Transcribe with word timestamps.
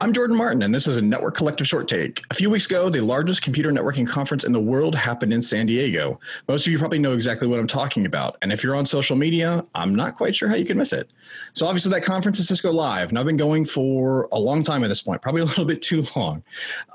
I'm 0.00 0.12
Jordan 0.12 0.36
Martin, 0.36 0.62
and 0.62 0.74
this 0.74 0.86
is 0.86 0.96
a 0.96 1.02
Network 1.02 1.36
Collective 1.36 1.66
short 1.66 1.86
take. 1.86 2.22
A 2.30 2.34
few 2.34 2.50
weeks 2.50 2.66
ago, 2.66 2.88
the 2.88 3.00
largest 3.00 3.42
computer 3.42 3.70
networking 3.70 4.06
conference 4.06 4.44
in 4.44 4.52
the 4.52 4.60
world 4.60 4.94
happened 4.94 5.32
in 5.32 5.42
San 5.42 5.66
Diego. 5.66 6.18
Most 6.48 6.66
of 6.66 6.72
you 6.72 6.78
probably 6.78 6.98
know 6.98 7.12
exactly 7.12 7.46
what 7.46 7.58
I'm 7.58 7.66
talking 7.66 8.06
about. 8.06 8.36
And 8.42 8.52
if 8.52 8.64
you're 8.64 8.74
on 8.74 8.86
social 8.86 9.16
media, 9.16 9.64
I'm 9.74 9.94
not 9.94 10.16
quite 10.16 10.34
sure 10.34 10.48
how 10.48 10.54
you 10.54 10.64
can 10.64 10.78
miss 10.78 10.92
it. 10.92 11.10
So, 11.52 11.66
obviously, 11.66 11.90
that 11.92 12.02
conference 12.02 12.38
is 12.38 12.48
Cisco 12.48 12.72
Live, 12.72 13.10
and 13.10 13.18
I've 13.18 13.26
been 13.26 13.36
going 13.36 13.64
for 13.64 14.28
a 14.32 14.38
long 14.38 14.62
time 14.62 14.82
at 14.82 14.88
this 14.88 15.02
point, 15.02 15.22
probably 15.22 15.42
a 15.42 15.44
little 15.52 15.66
bit 15.66 15.82
too 15.82 16.04
long. 16.16 16.42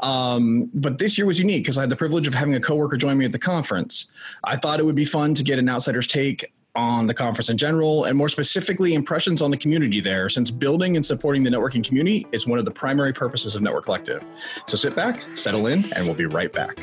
Um, 0.01 0.69
but 0.73 0.97
this 0.97 1.17
year 1.17 1.27
was 1.27 1.39
unique 1.39 1.63
because 1.63 1.77
I 1.77 1.81
had 1.81 1.89
the 1.89 1.95
privilege 1.95 2.27
of 2.27 2.33
having 2.33 2.55
a 2.55 2.59
coworker 2.59 2.97
join 2.97 3.17
me 3.17 3.25
at 3.25 3.31
the 3.31 3.39
conference. 3.39 4.07
I 4.43 4.57
thought 4.57 4.79
it 4.79 4.85
would 4.85 4.95
be 4.95 5.05
fun 5.05 5.33
to 5.35 5.43
get 5.43 5.59
an 5.59 5.69
outsider's 5.69 6.07
take 6.07 6.51
on 6.77 7.07
the 7.07 7.13
conference 7.13 7.49
in 7.49 7.57
general, 7.57 8.05
and 8.05 8.15
more 8.15 8.29
specifically, 8.29 8.93
impressions 8.93 9.41
on 9.41 9.49
the 9.49 9.57
community 9.57 9.99
there, 9.99 10.29
since 10.29 10.51
building 10.51 10.95
and 10.95 11.05
supporting 11.05 11.43
the 11.43 11.49
networking 11.49 11.83
community 11.83 12.27
is 12.31 12.47
one 12.47 12.59
of 12.59 12.65
the 12.65 12.71
primary 12.71 13.11
purposes 13.11 13.55
of 13.55 13.63
Network 13.63 13.85
Collective. 13.85 14.23
So 14.67 14.77
sit 14.77 14.95
back, 14.95 15.25
settle 15.35 15.67
in, 15.67 15.91
and 15.93 16.05
we'll 16.05 16.15
be 16.15 16.27
right 16.27 16.53
back. 16.53 16.79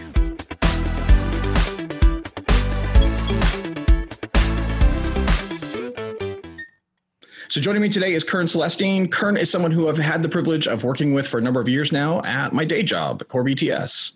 So 7.48 7.60
joining 7.60 7.82
me 7.82 7.88
today 7.88 8.14
is 8.14 8.24
Kern 8.24 8.48
Celestine. 8.48 9.08
Kern 9.08 9.36
is 9.36 9.48
someone 9.48 9.70
who 9.70 9.88
I've 9.88 9.96
had 9.96 10.24
the 10.24 10.28
privilege 10.28 10.66
of 10.66 10.82
working 10.82 11.14
with 11.14 11.28
for 11.28 11.38
a 11.38 11.40
number 11.40 11.60
of 11.60 11.68
years 11.68 11.92
now 11.92 12.20
at 12.22 12.52
my 12.52 12.64
day 12.64 12.82
job, 12.82 13.22
Core 13.28 13.44
BTS. 13.44 14.10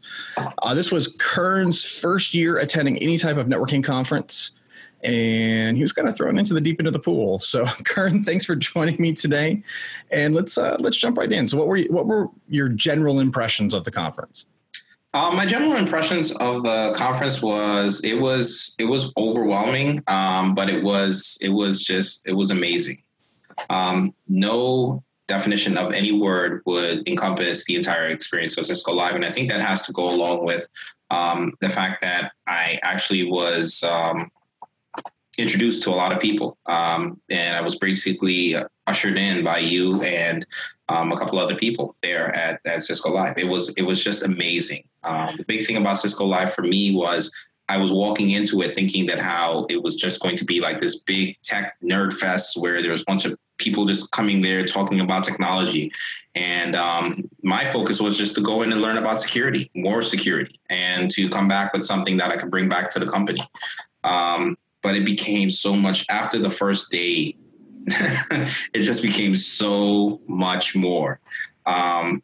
Uh, 0.60 0.74
this 0.74 0.90
was 0.90 1.14
Kern's 1.20 1.84
first 1.84 2.34
year 2.34 2.58
attending 2.58 2.98
any 2.98 3.16
type 3.16 3.36
of 3.36 3.46
networking 3.46 3.84
conference 3.84 4.57
and 5.02 5.76
he 5.76 5.82
was 5.82 5.92
kind 5.92 6.08
of 6.08 6.16
thrown 6.16 6.38
into 6.38 6.54
the 6.54 6.60
deep 6.60 6.80
end 6.80 6.86
of 6.86 6.92
the 6.92 6.98
pool. 6.98 7.38
So, 7.48 7.64
Kern, 7.84 8.24
thanks 8.24 8.44
for 8.44 8.56
joining 8.56 9.00
me 9.00 9.14
today, 9.14 9.62
and 10.10 10.34
let's 10.34 10.58
uh, 10.58 10.76
let's 10.78 10.96
jump 10.96 11.16
right 11.16 11.30
in. 11.30 11.48
So, 11.48 11.56
what 11.56 11.66
were 11.66 11.76
you, 11.76 11.90
what 11.90 12.06
were 12.06 12.28
your 12.48 12.68
general 12.68 13.20
impressions 13.20 13.74
of 13.74 13.84
the 13.84 13.90
conference? 13.90 14.46
Um, 15.14 15.36
my 15.36 15.46
general 15.46 15.76
impressions 15.76 16.32
of 16.32 16.62
the 16.62 16.92
conference 16.94 17.40
was 17.40 18.02
it 18.04 18.20
was 18.20 18.74
it 18.78 18.84
was 18.84 19.12
overwhelming, 19.16 20.02
um, 20.06 20.54
but 20.54 20.68
it 20.68 20.84
was 20.84 21.38
it 21.40 21.48
was 21.48 21.82
just 21.82 22.28
it 22.28 22.34
was 22.34 22.50
amazing. 22.50 23.02
Um, 23.70 24.14
no 24.28 25.02
definition 25.26 25.78
of 25.78 25.92
any 25.92 26.12
word 26.12 26.62
would 26.66 27.08
encompass 27.08 27.64
the 27.64 27.76
entire 27.76 28.08
experience 28.08 28.56
of 28.58 28.66
Cisco 28.66 28.92
Live, 28.92 29.14
and 29.14 29.24
I 29.24 29.30
think 29.30 29.48
that 29.50 29.62
has 29.62 29.86
to 29.86 29.92
go 29.92 30.08
along 30.10 30.44
with 30.44 30.68
um, 31.10 31.54
the 31.60 31.70
fact 31.70 32.02
that 32.02 32.32
I 32.46 32.78
actually 32.82 33.24
was 33.24 33.82
um, 33.82 34.30
introduced 35.38 35.82
to 35.84 35.90
a 35.90 35.96
lot 35.96 36.12
of 36.12 36.20
people. 36.20 36.58
Um, 36.66 37.20
and 37.30 37.56
I 37.56 37.60
was 37.60 37.78
basically 37.78 38.56
ushered 38.86 39.16
in 39.16 39.44
by 39.44 39.58
you 39.58 40.02
and 40.02 40.46
um, 40.88 41.12
a 41.12 41.16
couple 41.16 41.38
other 41.38 41.54
people 41.54 41.96
there 42.02 42.34
at, 42.34 42.60
at 42.64 42.82
Cisco 42.82 43.10
Live. 43.10 43.38
It 43.38 43.46
was 43.46 43.70
it 43.70 43.82
was 43.82 44.02
just 44.02 44.22
amazing. 44.22 44.82
Um, 45.04 45.36
the 45.36 45.44
big 45.44 45.66
thing 45.66 45.76
about 45.76 45.98
Cisco 45.98 46.24
Live 46.24 46.54
for 46.54 46.62
me 46.62 46.94
was 46.94 47.32
I 47.68 47.76
was 47.76 47.92
walking 47.92 48.30
into 48.30 48.62
it 48.62 48.74
thinking 48.74 49.06
that 49.06 49.18
how 49.18 49.66
it 49.68 49.82
was 49.82 49.94
just 49.94 50.20
going 50.20 50.36
to 50.36 50.44
be 50.44 50.60
like 50.60 50.80
this 50.80 51.02
big 51.02 51.36
tech 51.42 51.76
nerd 51.82 52.14
fest 52.14 52.56
where 52.56 52.80
there 52.80 52.92
was 52.92 53.02
a 53.02 53.04
bunch 53.04 53.26
of 53.26 53.38
people 53.58 53.84
just 53.84 54.10
coming 54.10 54.40
there 54.40 54.64
talking 54.64 55.00
about 55.00 55.24
technology. 55.24 55.92
And 56.34 56.74
um, 56.74 57.28
my 57.42 57.66
focus 57.66 58.00
was 58.00 58.16
just 58.16 58.34
to 58.36 58.40
go 58.40 58.62
in 58.62 58.72
and 58.72 58.80
learn 58.80 58.96
about 58.96 59.18
security, 59.18 59.70
more 59.74 60.00
security, 60.00 60.54
and 60.70 61.10
to 61.10 61.28
come 61.28 61.46
back 61.46 61.74
with 61.74 61.84
something 61.84 62.16
that 62.16 62.30
I 62.30 62.36
could 62.36 62.50
bring 62.50 62.68
back 62.68 62.90
to 62.92 62.98
the 62.98 63.06
company. 63.06 63.42
Um, 64.02 64.56
but 64.88 64.96
it 64.96 65.04
became 65.04 65.50
so 65.50 65.76
much 65.76 66.06
after 66.08 66.38
the 66.38 66.48
first 66.48 66.90
day. 66.90 67.36
it 68.72 68.80
just 68.80 69.02
became 69.02 69.36
so 69.36 70.18
much 70.26 70.74
more. 70.74 71.20
Um, 71.66 72.22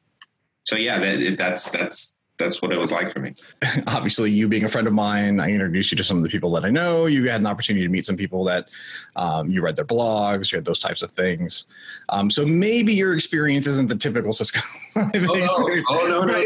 so 0.62 0.74
yeah, 0.74 0.98
that, 0.98 1.36
that's 1.36 1.70
that's 1.70 2.22
that's 2.36 2.60
what 2.60 2.72
it 2.72 2.78
was 2.78 2.90
like 2.90 3.12
for 3.12 3.20
me. 3.20 3.34
Obviously, 3.86 4.30
you 4.30 4.48
being 4.48 4.64
a 4.64 4.68
friend 4.68 4.88
of 4.88 4.92
mine, 4.92 5.38
I 5.38 5.50
introduced 5.50 5.92
you 5.92 5.96
to 5.96 6.04
some 6.04 6.16
of 6.16 6.22
the 6.24 6.28
people 6.28 6.50
that 6.52 6.64
I 6.64 6.70
know. 6.70 7.06
You 7.06 7.28
had 7.28 7.40
an 7.40 7.46
opportunity 7.46 7.86
to 7.86 7.92
meet 7.92 8.04
some 8.04 8.16
people 8.16 8.42
that 8.44 8.68
um, 9.14 9.50
you 9.50 9.62
read 9.62 9.76
their 9.76 9.84
blogs, 9.84 10.50
you 10.50 10.56
had 10.56 10.64
those 10.64 10.80
types 10.80 11.02
of 11.02 11.12
things. 11.12 11.66
Um, 12.08 12.30
so 12.30 12.44
maybe 12.44 12.92
your 12.92 13.14
experience 13.14 13.68
isn't 13.68 13.88
the 13.88 13.94
typical 13.94 14.32
Cisco 14.32 14.60
oh, 14.96 15.10
no. 15.14 15.82
Oh, 15.90 16.06
no, 16.08 16.24
no, 16.24 16.44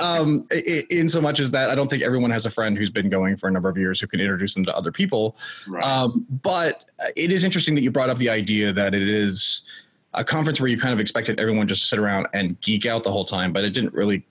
um, 0.00 0.46
in 0.90 1.08
so 1.08 1.20
much 1.20 1.38
as 1.38 1.50
that, 1.52 1.70
I 1.70 1.76
don't 1.76 1.88
think 1.88 2.02
everyone 2.02 2.30
has 2.30 2.44
a 2.44 2.50
friend 2.50 2.76
who's 2.76 2.90
been 2.90 3.08
going 3.08 3.36
for 3.36 3.48
a 3.48 3.52
number 3.52 3.68
of 3.68 3.78
years 3.78 4.00
who 4.00 4.08
can 4.08 4.20
introduce 4.20 4.54
them 4.54 4.64
to 4.64 4.76
other 4.76 4.90
people. 4.90 5.36
Right. 5.68 5.84
Um, 5.84 6.26
but 6.42 6.90
it 7.14 7.30
is 7.30 7.44
interesting 7.44 7.76
that 7.76 7.82
you 7.82 7.92
brought 7.92 8.10
up 8.10 8.18
the 8.18 8.30
idea 8.30 8.72
that 8.72 8.94
it 8.94 9.08
is 9.08 9.64
a 10.12 10.24
conference 10.24 10.60
where 10.60 10.68
you 10.68 10.78
kind 10.78 10.92
of 10.92 11.00
expected 11.00 11.38
everyone 11.38 11.68
just 11.68 11.82
to 11.82 11.88
sit 11.88 11.98
around 11.98 12.26
and 12.32 12.60
geek 12.60 12.86
out 12.86 13.04
the 13.04 13.12
whole 13.12 13.24
time, 13.24 13.52
but 13.52 13.64
it 13.64 13.70
didn't 13.70 13.92
really 13.92 14.24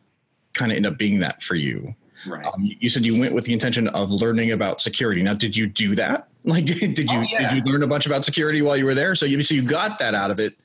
kind 0.54 0.72
of 0.72 0.76
end 0.76 0.86
up 0.86 0.98
being 0.98 1.20
that 1.20 1.42
for 1.42 1.56
you. 1.56 1.96
Right. 2.26 2.46
Um, 2.46 2.70
you 2.80 2.90
said 2.90 3.06
you 3.06 3.20
went 3.20 3.34
with 3.34 3.46
the 3.46 3.54
intention 3.54 3.88
of 3.90 4.12
learning 4.12 4.52
about 4.52 4.82
security. 4.82 5.22
Now, 5.22 5.34
did 5.34 5.56
you 5.56 5.68
do 5.68 5.96
that? 5.96 6.28
Like, 6.46 6.66
did, 6.66 6.94
did 6.94 7.10
you 7.10 7.20
oh, 7.20 7.26
yeah. 7.30 7.54
did 7.54 7.66
you 7.66 7.72
learn 7.72 7.84
a 7.84 7.88
bunch 7.88 8.06
about 8.06 8.26
security 8.26 8.62
while 8.62 8.76
you 8.76 8.84
were 8.84 8.94
there? 8.94 9.16
So 9.16 9.26
you 9.26 9.42
so 9.44 9.56
you 9.56 9.62
got 9.62 9.98
that 10.00 10.14
out 10.14 10.30
of 10.30 10.42
it, 10.42 10.58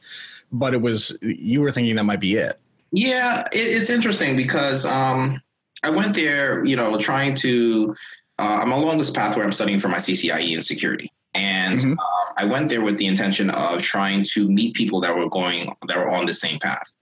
but 0.50 0.74
it 0.74 0.82
was 0.82 1.16
you 1.22 1.60
were 1.60 1.70
thinking 1.70 1.94
that 1.94 2.02
might 2.02 2.18
be 2.18 2.34
it. 2.34 2.58
Yeah, 2.90 3.46
it, 3.52 3.60
it's 3.60 3.88
interesting 3.88 4.34
because 4.34 4.84
um, 4.84 5.40
I 5.84 5.90
went 5.90 6.14
there, 6.14 6.64
you 6.64 6.74
know, 6.74 6.98
trying 6.98 7.36
to. 7.36 7.94
Uh, 8.40 8.58
I'm 8.60 8.72
along 8.72 8.98
this 8.98 9.10
path 9.10 9.36
where 9.36 9.44
I'm 9.44 9.52
studying 9.52 9.78
for 9.78 9.86
my 9.86 9.98
CCIE 9.98 10.52
in 10.52 10.60
security, 10.60 11.12
and 11.32 11.78
mm-hmm. 11.78 11.92
uh, 11.92 12.32
I 12.36 12.44
went 12.44 12.68
there 12.70 12.80
with 12.80 12.98
the 12.98 13.06
intention 13.06 13.50
of 13.50 13.80
trying 13.80 14.24
to 14.32 14.48
meet 14.48 14.74
people 14.74 15.00
that 15.02 15.16
were 15.16 15.28
going 15.28 15.72
that 15.86 15.96
were 15.96 16.10
on 16.10 16.26
the 16.26 16.32
same 16.32 16.58
path. 16.58 16.92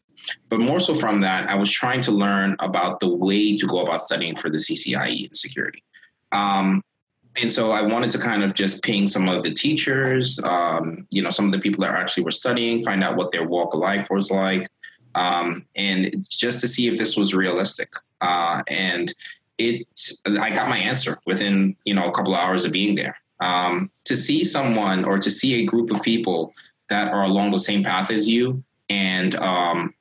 But 0.48 0.60
more 0.60 0.81
so 0.81 0.94
from 0.94 1.20
that, 1.20 1.48
I 1.48 1.54
was 1.54 1.70
trying 1.70 2.00
to 2.03 2.12
learn 2.12 2.56
about 2.60 3.00
the 3.00 3.09
way 3.09 3.56
to 3.56 3.66
go 3.66 3.81
about 3.81 4.03
studying 4.03 4.37
for 4.37 4.50
the 4.50 4.59
CCIE 4.59 5.28
in 5.28 5.34
security. 5.34 5.82
Um, 6.32 6.82
and 7.41 7.53
so 7.53 7.70
I 7.70 7.82
wanted 7.82 8.10
to 8.12 8.19
kind 8.19 8.42
of 8.42 8.54
just 8.54 8.82
ping 8.82 9.06
some 9.06 9.28
of 9.28 9.42
the 9.42 9.53
teachers, 9.53 10.41
um, 10.42 11.06
you 11.10 11.22
know, 11.22 11.31
some 11.31 11.44
of 11.44 11.53
the 11.53 11.59
people 11.59 11.82
that 11.82 11.94
actually 11.94 12.25
were 12.25 12.31
studying, 12.31 12.82
find 12.82 13.04
out 13.04 13.16
what 13.16 13.31
their 13.31 13.47
walk 13.47 13.75
of 13.75 13.81
life 13.81 14.09
was 14.10 14.31
like, 14.31 14.66
um, 15.14 15.66
and 15.75 16.26
just 16.31 16.60
to 16.62 16.69
see 16.69 16.88
if 16.88 16.97
this 16.98 17.16
was 17.16 17.34
realistic. 17.34 17.93
Uh, 18.20 18.62
and 18.69 19.12
it, 19.58 19.87
I 20.26 20.50
got 20.50 20.69
my 20.69 20.78
answer 20.78 21.19
within, 21.26 21.76
you 21.84 21.94
know, 21.94 22.08
a 22.08 22.12
couple 22.12 22.34
of 22.34 22.41
hours 22.41 22.64
of 22.64 22.72
being 22.72 22.94
there. 22.94 23.19
Um, 23.41 23.91
to 24.04 24.16
see 24.16 24.44
someone 24.44 25.04
or 25.04 25.19
to 25.19 25.31
see 25.31 25.56
a 25.56 25.66
group 25.66 25.91
of 25.91 26.03
people 26.03 26.54
that 26.88 27.08
are 27.08 27.25
along 27.25 27.50
the 27.50 27.58
same 27.58 27.84
path 27.84 28.10
as 28.10 28.26
you 28.26 28.64
and 28.88 29.34
um, 29.37 29.94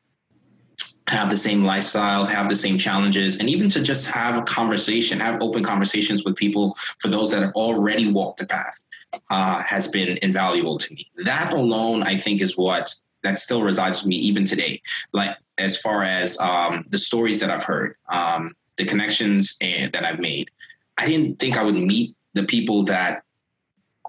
have 1.08 1.30
the 1.30 1.38
same 1.38 1.62
lifestyles, 1.62 2.28
have 2.28 2.50
the 2.50 2.56
same 2.56 2.78
challenges, 2.78 3.38
and 3.38 3.50
even 3.50 3.70
to 3.70 3.82
just 3.82 4.08
have 4.08 4.38
a 4.38 4.42
conversation, 4.42 5.20
have 5.20 5.42
open 5.42 5.64
conversations 5.64 6.24
with 6.24 6.36
people 6.36 6.76
for 7.00 7.10
those 7.10 7.32
that 7.32 7.42
have 7.42 7.54
already 7.54 8.12
walked 8.12 8.40
the 8.40 8.48
path 8.48 8.84
uh, 9.30 9.62
has 9.62 9.88
been 9.88 10.18
invaluable 10.22 10.78
to 10.78 10.94
me. 10.94 11.10
That 11.18 11.54
alone, 11.54 12.04
I 12.04 12.18
think, 12.18 12.42
is 12.42 12.58
what 12.58 12.94
that 13.24 13.40
still 13.40 13.64
resides 13.64 14.02
with 14.02 14.08
me 14.08 14.16
even 14.18 14.46
today. 14.46 14.82
Like 15.14 15.38
as 15.58 15.78
far 15.78 16.04
as 16.04 16.40
um, 16.40 16.86
the 16.90 16.98
stories 16.98 17.40
that 17.40 17.50
I've 17.50 17.64
heard, 17.64 17.96
um, 18.10 18.56
the 18.78 18.86
connections 18.86 19.56
and, 19.62 19.92
that 19.94 20.06
I've 20.06 20.20
made. 20.20 20.50
I 20.98 21.08
didn't 21.08 21.40
think 21.40 21.58
I 21.58 21.64
would 21.64 21.76
meet 21.76 22.16
the 22.34 22.44
people 22.44 22.84
that 22.84 23.24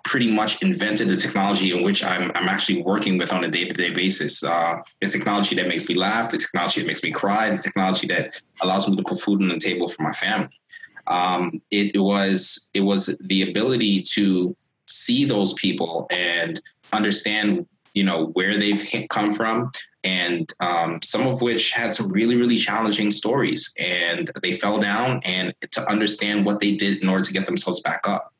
pretty 0.06 0.30
much 0.30 0.62
invented 0.62 1.08
the 1.08 1.16
technology 1.16 1.76
in 1.76 1.82
which 1.82 2.04
I'm, 2.04 2.30
I'm 2.36 2.48
actually 2.48 2.80
working 2.82 3.18
with 3.18 3.32
on 3.32 3.42
a 3.42 3.48
day-to-day 3.48 3.90
basis. 3.90 4.42
Uh, 4.42 4.76
it's 5.00 5.12
technology 5.12 5.56
that 5.56 5.66
makes 5.66 5.88
me 5.88 5.96
laugh, 5.96 6.30
the 6.30 6.38
technology 6.38 6.80
that 6.80 6.86
makes 6.86 7.02
me 7.02 7.10
cry, 7.10 7.50
the 7.50 7.58
technology 7.58 8.06
that 8.06 8.40
allows 8.62 8.88
me 8.88 8.94
to 8.94 9.02
put 9.02 9.20
food 9.20 9.42
on 9.42 9.48
the 9.48 9.58
table 9.58 9.88
for 9.88 10.02
my 10.02 10.12
family. 10.12 10.60
Um, 11.08 11.60
it, 11.72 12.00
was 12.00 12.70
it 12.72 12.82
was 12.82 13.18
the 13.20 13.50
ability 13.50 14.02
to 14.14 14.56
see 14.86 15.24
those 15.24 15.52
people 15.54 16.06
and 16.10 16.60
understand 16.92 17.66
you 17.94 18.04
know 18.04 18.26
where 18.34 18.56
they've 18.56 18.88
come 19.08 19.32
from 19.32 19.72
and 20.04 20.52
um, 20.60 21.00
some 21.02 21.26
of 21.26 21.40
which 21.40 21.72
had 21.72 21.94
some 21.94 22.12
really 22.12 22.36
really 22.36 22.56
challenging 22.56 23.10
stories 23.10 23.72
and 23.78 24.30
they 24.42 24.52
fell 24.52 24.78
down 24.78 25.20
and 25.24 25.54
to 25.72 25.80
understand 25.90 26.44
what 26.44 26.60
they 26.60 26.76
did 26.76 27.02
in 27.02 27.08
order 27.08 27.24
to 27.24 27.32
get 27.32 27.46
themselves 27.46 27.80
back 27.80 28.06
up 28.06 28.32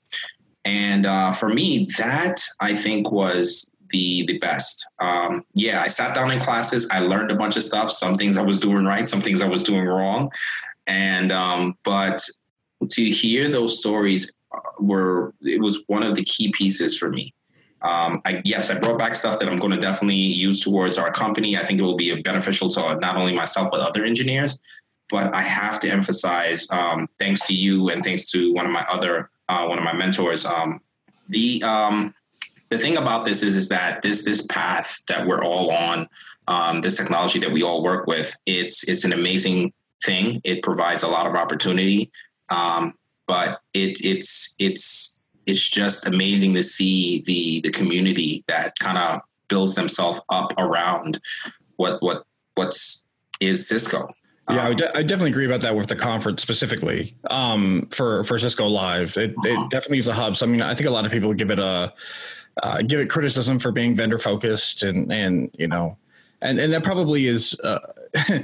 and 0.66 1.06
uh, 1.06 1.32
for 1.32 1.48
me, 1.48 1.88
that 1.96 2.42
I 2.60 2.74
think 2.74 3.12
was 3.12 3.70
the 3.90 4.26
the 4.26 4.38
best. 4.38 4.84
Um, 4.98 5.44
yeah, 5.54 5.80
I 5.80 5.86
sat 5.86 6.14
down 6.14 6.32
in 6.32 6.40
classes. 6.40 6.88
I 6.90 6.98
learned 6.98 7.30
a 7.30 7.36
bunch 7.36 7.56
of 7.56 7.62
stuff. 7.62 7.92
Some 7.92 8.16
things 8.16 8.36
I 8.36 8.42
was 8.42 8.58
doing 8.58 8.84
right, 8.84 9.08
some 9.08 9.22
things 9.22 9.40
I 9.40 9.46
was 9.46 9.62
doing 9.62 9.84
wrong. 9.84 10.30
And 10.88 11.30
um, 11.30 11.78
but 11.84 12.20
to 12.90 13.04
hear 13.04 13.48
those 13.48 13.78
stories 13.78 14.36
uh, 14.52 14.58
were 14.80 15.34
it 15.40 15.60
was 15.60 15.84
one 15.86 16.02
of 16.02 16.16
the 16.16 16.24
key 16.24 16.50
pieces 16.50 16.98
for 16.98 17.10
me. 17.10 17.32
Um, 17.82 18.20
I, 18.24 18.42
yes, 18.44 18.68
I 18.68 18.80
brought 18.80 18.98
back 18.98 19.14
stuff 19.14 19.38
that 19.38 19.48
I'm 19.48 19.58
going 19.58 19.70
to 19.72 19.78
definitely 19.78 20.16
use 20.16 20.64
towards 20.64 20.98
our 20.98 21.12
company. 21.12 21.56
I 21.56 21.64
think 21.64 21.78
it 21.78 21.84
will 21.84 21.96
be 21.96 22.20
beneficial 22.22 22.68
to 22.70 22.96
not 22.96 23.16
only 23.16 23.34
myself 23.34 23.70
but 23.70 23.80
other 23.80 24.04
engineers. 24.04 24.58
But 25.08 25.32
I 25.32 25.42
have 25.42 25.78
to 25.80 25.88
emphasize, 25.88 26.68
um, 26.72 27.08
thanks 27.20 27.46
to 27.46 27.54
you 27.54 27.90
and 27.90 28.02
thanks 28.02 28.28
to 28.32 28.52
one 28.52 28.66
of 28.66 28.72
my 28.72 28.84
other 28.90 29.30
uh, 29.48 29.66
one 29.66 29.78
of 29.78 29.84
my 29.84 29.92
mentors. 29.92 30.44
Um, 30.44 30.80
the 31.28 31.62
um, 31.62 32.14
the 32.70 32.78
thing 32.78 32.96
about 32.96 33.24
this 33.24 33.42
is 33.42 33.56
is 33.56 33.68
that 33.68 34.02
this 34.02 34.24
this 34.24 34.44
path 34.46 35.02
that 35.08 35.26
we're 35.26 35.44
all 35.44 35.70
on 35.70 36.08
um, 36.48 36.80
this 36.80 36.96
technology 36.96 37.38
that 37.40 37.52
we 37.52 37.62
all 37.62 37.82
work 37.82 38.06
with, 38.06 38.36
it's 38.46 38.88
it's 38.88 39.04
an 39.04 39.12
amazing 39.12 39.72
thing. 40.04 40.40
It 40.44 40.62
provides 40.62 41.02
a 41.02 41.08
lot 41.08 41.26
of 41.26 41.34
opportunity, 41.34 42.10
um, 42.48 42.94
but 43.26 43.60
it, 43.74 44.04
it's 44.04 44.54
it's 44.58 45.20
it's 45.46 45.68
just 45.68 46.06
amazing 46.06 46.54
to 46.54 46.62
see 46.62 47.22
the 47.22 47.60
the 47.60 47.70
community 47.70 48.44
that 48.48 48.78
kind 48.78 48.98
of 48.98 49.20
builds 49.48 49.74
themselves 49.74 50.20
up 50.28 50.52
around 50.58 51.20
what 51.76 52.02
what 52.02 52.24
what's 52.54 53.06
is 53.40 53.68
Cisco. 53.68 54.08
Yeah, 54.48 54.68
I, 54.68 54.74
de- 54.74 54.96
I, 54.96 55.02
definitely 55.02 55.30
agree 55.30 55.46
about 55.46 55.60
that 55.62 55.74
with 55.74 55.88
the 55.88 55.96
conference 55.96 56.40
specifically 56.40 57.16
um, 57.30 57.88
for 57.90 58.22
for 58.22 58.38
Cisco 58.38 58.68
Live. 58.68 59.16
It, 59.16 59.30
uh-huh. 59.30 59.64
it, 59.64 59.70
definitely 59.70 59.98
is 59.98 60.06
a 60.06 60.14
hub. 60.14 60.36
So 60.36 60.46
I 60.46 60.48
mean, 60.48 60.62
I 60.62 60.72
think 60.72 60.88
a 60.88 60.92
lot 60.92 61.04
of 61.04 61.10
people 61.10 61.34
give 61.34 61.50
it 61.50 61.58
a 61.58 61.92
uh, 62.62 62.82
give 62.82 63.00
it 63.00 63.10
criticism 63.10 63.58
for 63.58 63.72
being 63.72 63.96
vendor 63.96 64.18
focused 64.18 64.84
and 64.84 65.12
and 65.12 65.50
you 65.58 65.66
know, 65.66 65.96
and 66.42 66.60
and 66.60 66.72
that 66.72 66.84
probably 66.84 67.26
is 67.26 67.58
uh, 67.64 67.80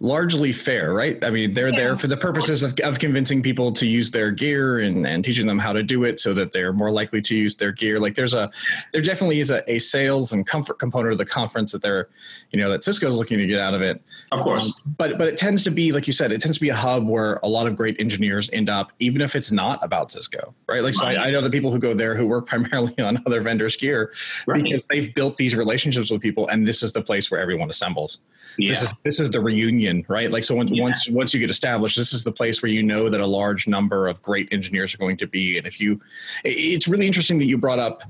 largely 0.00 0.50
fair, 0.50 0.94
right? 0.94 1.22
I 1.22 1.30
mean, 1.30 1.52
they're 1.52 1.68
yeah. 1.68 1.76
there 1.76 1.96
for 1.96 2.06
the 2.06 2.16
purposes 2.16 2.62
of, 2.62 2.74
of 2.80 2.98
convincing 2.98 3.42
people 3.42 3.70
to 3.72 3.86
use 3.86 4.10
their 4.10 4.30
gear 4.30 4.78
and, 4.78 5.06
and 5.06 5.22
teaching 5.22 5.46
them 5.46 5.58
how 5.58 5.74
to 5.74 5.82
do 5.82 6.04
it 6.04 6.18
so 6.18 6.32
that 6.32 6.52
they're 6.52 6.72
more 6.72 6.90
likely 6.90 7.20
to 7.20 7.36
use 7.36 7.54
their 7.54 7.70
gear. 7.70 8.00
Like 8.00 8.14
there's 8.14 8.32
a, 8.32 8.50
there 8.92 9.02
definitely 9.02 9.40
is 9.40 9.50
a, 9.50 9.62
a 9.70 9.78
sales 9.78 10.32
and 10.32 10.46
comfort 10.46 10.78
component 10.78 11.12
of 11.12 11.18
the 11.18 11.26
conference 11.26 11.70
that 11.72 11.82
they're, 11.82 12.08
you 12.50 12.58
know, 12.58 12.70
that 12.70 12.82
Cisco's 12.82 13.18
looking 13.18 13.36
to 13.38 13.46
get 13.46 13.60
out 13.60 13.74
of 13.74 13.82
it. 13.82 14.02
Of 14.32 14.40
course. 14.40 14.68
Um, 14.68 14.94
but, 14.96 15.18
but 15.18 15.28
it 15.28 15.36
tends 15.36 15.62
to 15.64 15.70
be, 15.70 15.92
like 15.92 16.06
you 16.06 16.14
said, 16.14 16.32
it 16.32 16.40
tends 16.40 16.56
to 16.56 16.62
be 16.62 16.70
a 16.70 16.74
hub 16.74 17.06
where 17.06 17.38
a 17.42 17.48
lot 17.48 17.66
of 17.66 17.76
great 17.76 18.00
engineers 18.00 18.48
end 18.54 18.70
up, 18.70 18.92
even 19.00 19.20
if 19.20 19.36
it's 19.36 19.52
not 19.52 19.84
about 19.84 20.10
Cisco, 20.10 20.54
right? 20.66 20.82
Like, 20.82 20.94
so 20.94 21.04
I, 21.04 21.26
I 21.26 21.30
know 21.30 21.42
the 21.42 21.50
people 21.50 21.70
who 21.70 21.78
go 21.78 21.92
there 21.92 22.14
who 22.14 22.26
work 22.26 22.46
primarily 22.50 22.98
on 23.00 23.22
other 23.26 23.42
vendors' 23.42 23.76
gear 23.76 24.14
right. 24.46 24.64
because 24.64 24.86
they've 24.86 25.14
built 25.14 25.36
these 25.36 25.54
relationships 25.54 26.10
with 26.10 26.22
people 26.22 26.48
and 26.48 26.66
this 26.66 26.82
is 26.82 26.94
the 26.94 27.02
place 27.02 27.30
where 27.30 27.40
everyone 27.40 27.68
assembles. 27.68 28.20
Yeah. 28.56 28.70
This 28.70 28.82
is, 28.82 28.94
this 29.04 29.20
is 29.20 29.30
the 29.30 29.40
reunion, 29.40 29.89
right? 30.08 30.30
Like, 30.30 30.44
so 30.44 30.54
when, 30.54 30.68
yeah. 30.68 30.82
once 30.82 31.08
once 31.08 31.34
you 31.34 31.40
get 31.40 31.50
established, 31.50 31.96
this 31.96 32.12
is 32.12 32.24
the 32.24 32.32
place 32.32 32.62
where 32.62 32.70
you 32.70 32.82
know 32.82 33.08
that 33.08 33.20
a 33.20 33.26
large 33.26 33.66
number 33.66 34.08
of 34.08 34.22
great 34.22 34.48
engineers 34.52 34.94
are 34.94 34.98
going 34.98 35.16
to 35.18 35.26
be. 35.26 35.58
And 35.58 35.66
if 35.66 35.80
you, 35.80 36.00
it's 36.44 36.88
really 36.88 37.06
interesting 37.06 37.38
that 37.38 37.46
you 37.46 37.58
brought 37.58 37.78
up 37.78 38.04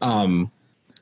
um, 0.00 0.50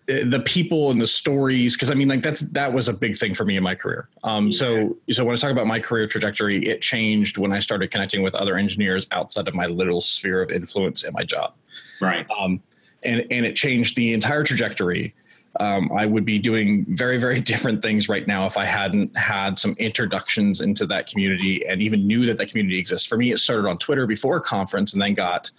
the 0.06 0.43
people 0.44 0.91
and 0.91 1.00
the 1.00 1.06
stories 1.06 1.75
because 1.75 1.91
I 1.91 1.94
mean, 1.94 2.09
like 2.09 2.23
that's 2.23 2.41
that 2.41 2.73
was 2.73 2.88
a 2.88 2.93
big 2.93 3.17
thing 3.17 3.35
for 3.35 3.44
me 3.44 3.56
in 3.56 3.62
my 3.62 3.75
career. 3.75 4.09
Um, 4.23 4.49
yeah. 4.49 4.59
So 4.59 4.97
so 5.11 5.25
when 5.25 5.35
I 5.35 5.38
talk 5.38 5.50
about 5.50 5.67
my 5.67 5.81
career 5.81 6.06
trajectory, 6.06 6.65
it 6.67 6.82
changed 6.82 7.38
when 7.38 7.53
I 7.53 7.61
started 7.61 7.91
connecting 7.91 8.23
with 8.23 8.35
other 8.35 8.56
engineers 8.56 9.06
outside 9.12 9.49
of 9.49 9.55
my 9.55 9.67
little 9.67 10.00
sphere 10.00 10.43
of 10.43 10.50
influence 10.50 11.05
in 11.05 11.12
my 11.15 11.23
job. 11.25 11.55
Right. 12.00 12.27
Um, 12.38 12.62
and 13.03 13.27
and 13.31 13.47
it 13.47 13.56
changed 13.56 13.97
the 13.97 14.12
entire 14.12 14.44
trajectory 14.44 15.15
um, 15.61 15.91
I 15.93 16.06
would 16.06 16.25
be 16.25 16.39
doing 16.39 16.85
very, 16.89 17.19
very 17.19 17.41
different 17.41 17.83
things 17.83 18.09
right 18.09 18.27
now 18.27 18.47
if 18.47 18.56
I 18.56 18.65
hadn't 18.65 19.17
had 19.17 19.59
some 19.59 19.75
introductions 19.79 20.61
into 20.61 20.87
that 20.87 21.09
community 21.09 21.65
and 21.67 21.81
even 21.83 22.06
knew 22.06 22.27
that 22.27 22.39
that 22.39 22.49
community 22.49 22.79
exists. 22.79 23.06
For 23.06 23.17
me, 23.17 23.33
it 23.33 23.39
started 23.39 23.69
on 23.69 23.79
Twitter 23.79 24.06
before 24.06 24.37
a 24.37 24.41
conference 24.41 24.93
and 24.93 25.03
then 25.03 25.15
got 25.15 25.51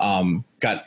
um, 0.00 0.44
got 0.60 0.84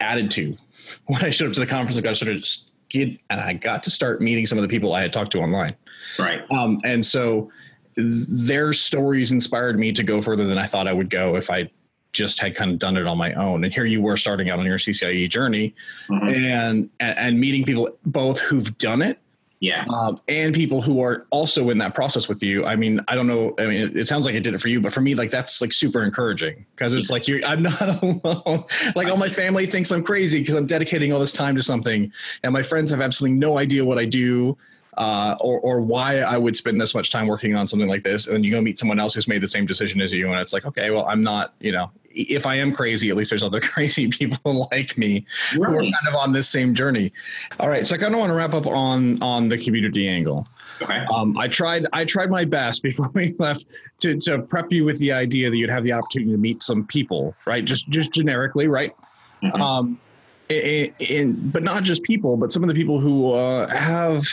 added 0.00 0.30
to 0.32 0.56
when 1.06 1.24
I 1.24 1.30
showed 1.30 1.48
up 1.48 1.54
to 1.54 1.60
the 1.60 1.66
conference. 1.66 1.98
I 1.98 2.02
got 2.02 2.16
started 2.16 2.44
get 2.88 3.18
and 3.30 3.40
I 3.40 3.52
got 3.52 3.82
to 3.84 3.90
start 3.90 4.20
meeting 4.20 4.46
some 4.46 4.58
of 4.58 4.62
the 4.62 4.68
people 4.68 4.92
I 4.92 5.02
had 5.02 5.12
talked 5.12 5.32
to 5.32 5.40
online. 5.40 5.74
Right. 6.18 6.42
Um, 6.50 6.80
and 6.84 7.04
so 7.04 7.50
their 7.96 8.72
stories 8.72 9.32
inspired 9.32 9.78
me 9.78 9.92
to 9.92 10.02
go 10.02 10.20
further 10.20 10.44
than 10.44 10.58
I 10.58 10.66
thought 10.66 10.86
I 10.86 10.92
would 10.92 11.10
go 11.10 11.36
if 11.36 11.50
I 11.50 11.70
just 12.16 12.40
had 12.40 12.54
kind 12.54 12.70
of 12.72 12.78
done 12.78 12.96
it 12.96 13.06
on 13.06 13.18
my 13.18 13.32
own. 13.34 13.62
And 13.62 13.72
here 13.72 13.84
you 13.84 14.00
were 14.00 14.16
starting 14.16 14.50
out 14.50 14.58
on 14.58 14.64
your 14.64 14.78
CCIE 14.78 15.28
journey 15.28 15.74
mm-hmm. 16.08 16.28
and, 16.28 16.90
and 16.98 17.38
meeting 17.38 17.64
people 17.64 17.90
both 18.06 18.40
who've 18.40 18.76
done 18.78 19.02
it. 19.02 19.18
Yeah. 19.60 19.84
Um, 19.88 20.20
and 20.28 20.54
people 20.54 20.82
who 20.82 21.00
are 21.00 21.26
also 21.30 21.70
in 21.70 21.78
that 21.78 21.94
process 21.94 22.28
with 22.28 22.42
you. 22.42 22.66
I 22.66 22.76
mean, 22.76 23.00
I 23.08 23.14
don't 23.14 23.26
know. 23.26 23.54
I 23.58 23.66
mean, 23.66 23.82
it, 23.82 23.96
it 23.96 24.06
sounds 24.06 24.26
like 24.26 24.34
it 24.34 24.42
did 24.42 24.54
it 24.54 24.58
for 24.58 24.68
you, 24.68 24.80
but 24.80 24.92
for 24.92 25.00
me, 25.00 25.14
like 25.14 25.30
that's 25.30 25.60
like 25.60 25.72
super 25.72 26.02
encouraging 26.02 26.66
because 26.74 26.94
it's 26.94 27.10
like 27.10 27.26
you're, 27.26 27.42
I'm 27.44 27.62
not 27.62 27.80
alone. 28.02 28.64
like 28.94 29.08
all 29.08 29.16
my 29.16 29.30
family 29.30 29.66
thinks 29.66 29.90
I'm 29.90 30.02
crazy 30.02 30.40
because 30.40 30.54
I'm 30.54 30.66
dedicating 30.66 31.12
all 31.12 31.20
this 31.20 31.32
time 31.32 31.56
to 31.56 31.62
something 31.62 32.12
and 32.42 32.52
my 32.52 32.62
friends 32.62 32.90
have 32.90 33.00
absolutely 33.00 33.38
no 33.38 33.58
idea 33.58 33.84
what 33.84 33.98
I 33.98 34.04
do 34.04 34.58
uh, 34.96 35.36
or, 35.40 35.60
or 35.60 35.80
why 35.80 36.18
I 36.18 36.38
would 36.38 36.56
spend 36.56 36.80
this 36.80 36.94
much 36.94 37.10
time 37.10 37.26
working 37.26 37.54
on 37.54 37.66
something 37.66 37.88
like 37.88 38.02
this. 38.02 38.26
And 38.26 38.36
then 38.36 38.44
you 38.44 38.50
go 38.50 38.60
meet 38.60 38.78
someone 38.78 38.98
else 38.98 39.14
who's 39.14 39.28
made 39.28 39.42
the 39.42 39.48
same 39.48 39.66
decision 39.66 40.00
as 40.00 40.12
you. 40.12 40.30
And 40.30 40.40
it's 40.40 40.52
like, 40.52 40.64
okay, 40.64 40.90
well, 40.90 41.06
I'm 41.06 41.22
not, 41.22 41.54
you 41.60 41.72
know, 41.72 41.90
if 42.16 42.46
I 42.46 42.56
am 42.56 42.72
crazy, 42.72 43.10
at 43.10 43.16
least 43.16 43.30
there's 43.30 43.42
other 43.42 43.60
crazy 43.74 44.08
people 44.08 44.68
like 44.72 44.96
me 44.96 45.24
right. 45.56 45.70
who 45.70 45.76
are 45.76 45.82
kind 45.82 46.08
of 46.08 46.14
on 46.14 46.32
this 46.32 46.48
same 46.48 46.74
journey. 46.74 47.12
All 47.60 47.68
right. 47.68 47.86
So 47.86 47.94
I 47.94 47.98
kind 47.98 48.14
of 48.14 48.20
want 48.20 48.30
to 48.30 48.34
wrap 48.34 48.54
up 48.54 48.66
on, 48.66 49.22
on 49.22 49.48
the 49.48 49.58
community 49.58 50.08
angle. 50.08 50.46
Okay. 50.82 51.04
Um, 51.14 51.36
I 51.38 51.48
tried. 51.48 51.86
I 51.92 52.04
tried 52.04 52.30
my 52.30 52.44
best 52.44 52.82
before 52.82 53.10
we 53.14 53.34
left 53.38 53.66
to, 54.00 54.18
to 54.20 54.40
prep 54.42 54.70
you 54.72 54.84
with 54.84 54.98
the 54.98 55.12
idea 55.12 55.50
that 55.50 55.56
you'd 55.56 55.70
have 55.70 55.84
the 55.84 55.92
opportunity 55.92 56.32
to 56.32 56.38
meet 56.38 56.62
some 56.62 56.86
people, 56.86 57.34
right? 57.46 57.64
Just 57.64 57.88
just 57.88 58.12
generically, 58.12 58.66
right? 58.66 58.94
Mm-hmm. 59.42 59.60
Um, 59.60 60.00
in, 60.48 60.92
in, 60.98 61.50
but 61.50 61.62
not 61.62 61.82
just 61.82 62.02
people, 62.02 62.36
but 62.36 62.52
some 62.52 62.62
of 62.62 62.68
the 62.68 62.74
people 62.74 63.00
who 63.00 63.32
uh, 63.32 63.66
have 63.74 64.24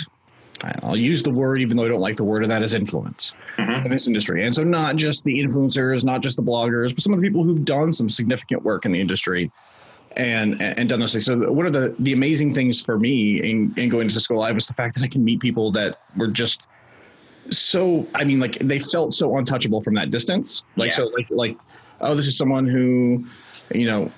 I'll 0.81 0.95
use 0.95 1.23
the 1.23 1.31
word, 1.31 1.61
even 1.61 1.77
though 1.77 1.85
I 1.85 1.87
don't 1.87 1.99
like 1.99 2.15
the 2.15 2.23
word 2.23 2.43
of 2.43 2.49
that, 2.49 2.61
as 2.61 2.73
influence 2.73 3.33
mm-hmm. 3.57 3.85
in 3.85 3.91
this 3.91 4.07
industry. 4.07 4.45
And 4.45 4.53
so, 4.53 4.63
not 4.63 4.95
just 4.95 5.23
the 5.23 5.39
influencers, 5.39 6.03
not 6.03 6.21
just 6.21 6.37
the 6.37 6.43
bloggers, 6.43 6.93
but 6.93 7.03
some 7.03 7.13
of 7.13 7.19
the 7.19 7.27
people 7.27 7.43
who've 7.43 7.65
done 7.65 7.91
some 7.91 8.09
significant 8.09 8.63
work 8.63 8.85
in 8.85 8.91
the 8.91 9.01
industry 9.01 9.51
and 10.15 10.61
and 10.61 10.87
done 10.87 10.99
those 10.99 11.11
things. 11.11 11.25
So, 11.25 11.51
one 11.51 11.65
of 11.65 11.73
the 11.73 11.95
the 11.99 12.13
amazing 12.13 12.53
things 12.53 12.81
for 12.81 12.97
me 12.97 13.41
in, 13.41 13.73
in 13.77 13.89
going 13.89 14.07
to 14.07 14.13
Cisco 14.13 14.35
Live 14.35 14.55
was 14.55 14.67
the 14.67 14.73
fact 14.73 14.95
that 14.95 15.03
I 15.03 15.07
can 15.07 15.23
meet 15.23 15.39
people 15.39 15.71
that 15.71 15.99
were 16.15 16.27
just 16.27 16.61
so. 17.49 18.07
I 18.15 18.23
mean, 18.23 18.39
like 18.39 18.59
they 18.59 18.79
felt 18.79 19.13
so 19.13 19.37
untouchable 19.37 19.81
from 19.81 19.95
that 19.95 20.11
distance. 20.11 20.63
Like 20.77 20.91
yeah. 20.91 20.97
so, 20.97 21.05
like 21.07 21.27
like 21.29 21.57
oh, 22.01 22.15
this 22.15 22.27
is 22.27 22.37
someone 22.37 22.67
who, 22.67 23.25
you 23.73 23.85
know, 23.85 24.11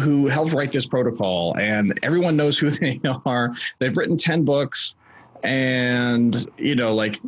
who 0.00 0.26
helped 0.26 0.52
write 0.52 0.72
this 0.72 0.86
protocol 0.86 1.56
and 1.58 1.98
everyone 2.02 2.36
knows 2.36 2.58
who 2.58 2.70
they 2.70 3.00
are. 3.24 3.54
They've 3.78 3.96
written 3.96 4.16
10 4.16 4.44
books 4.44 4.94
and 5.42 6.46
you 6.58 6.74
know 6.74 6.94
like 6.94 7.20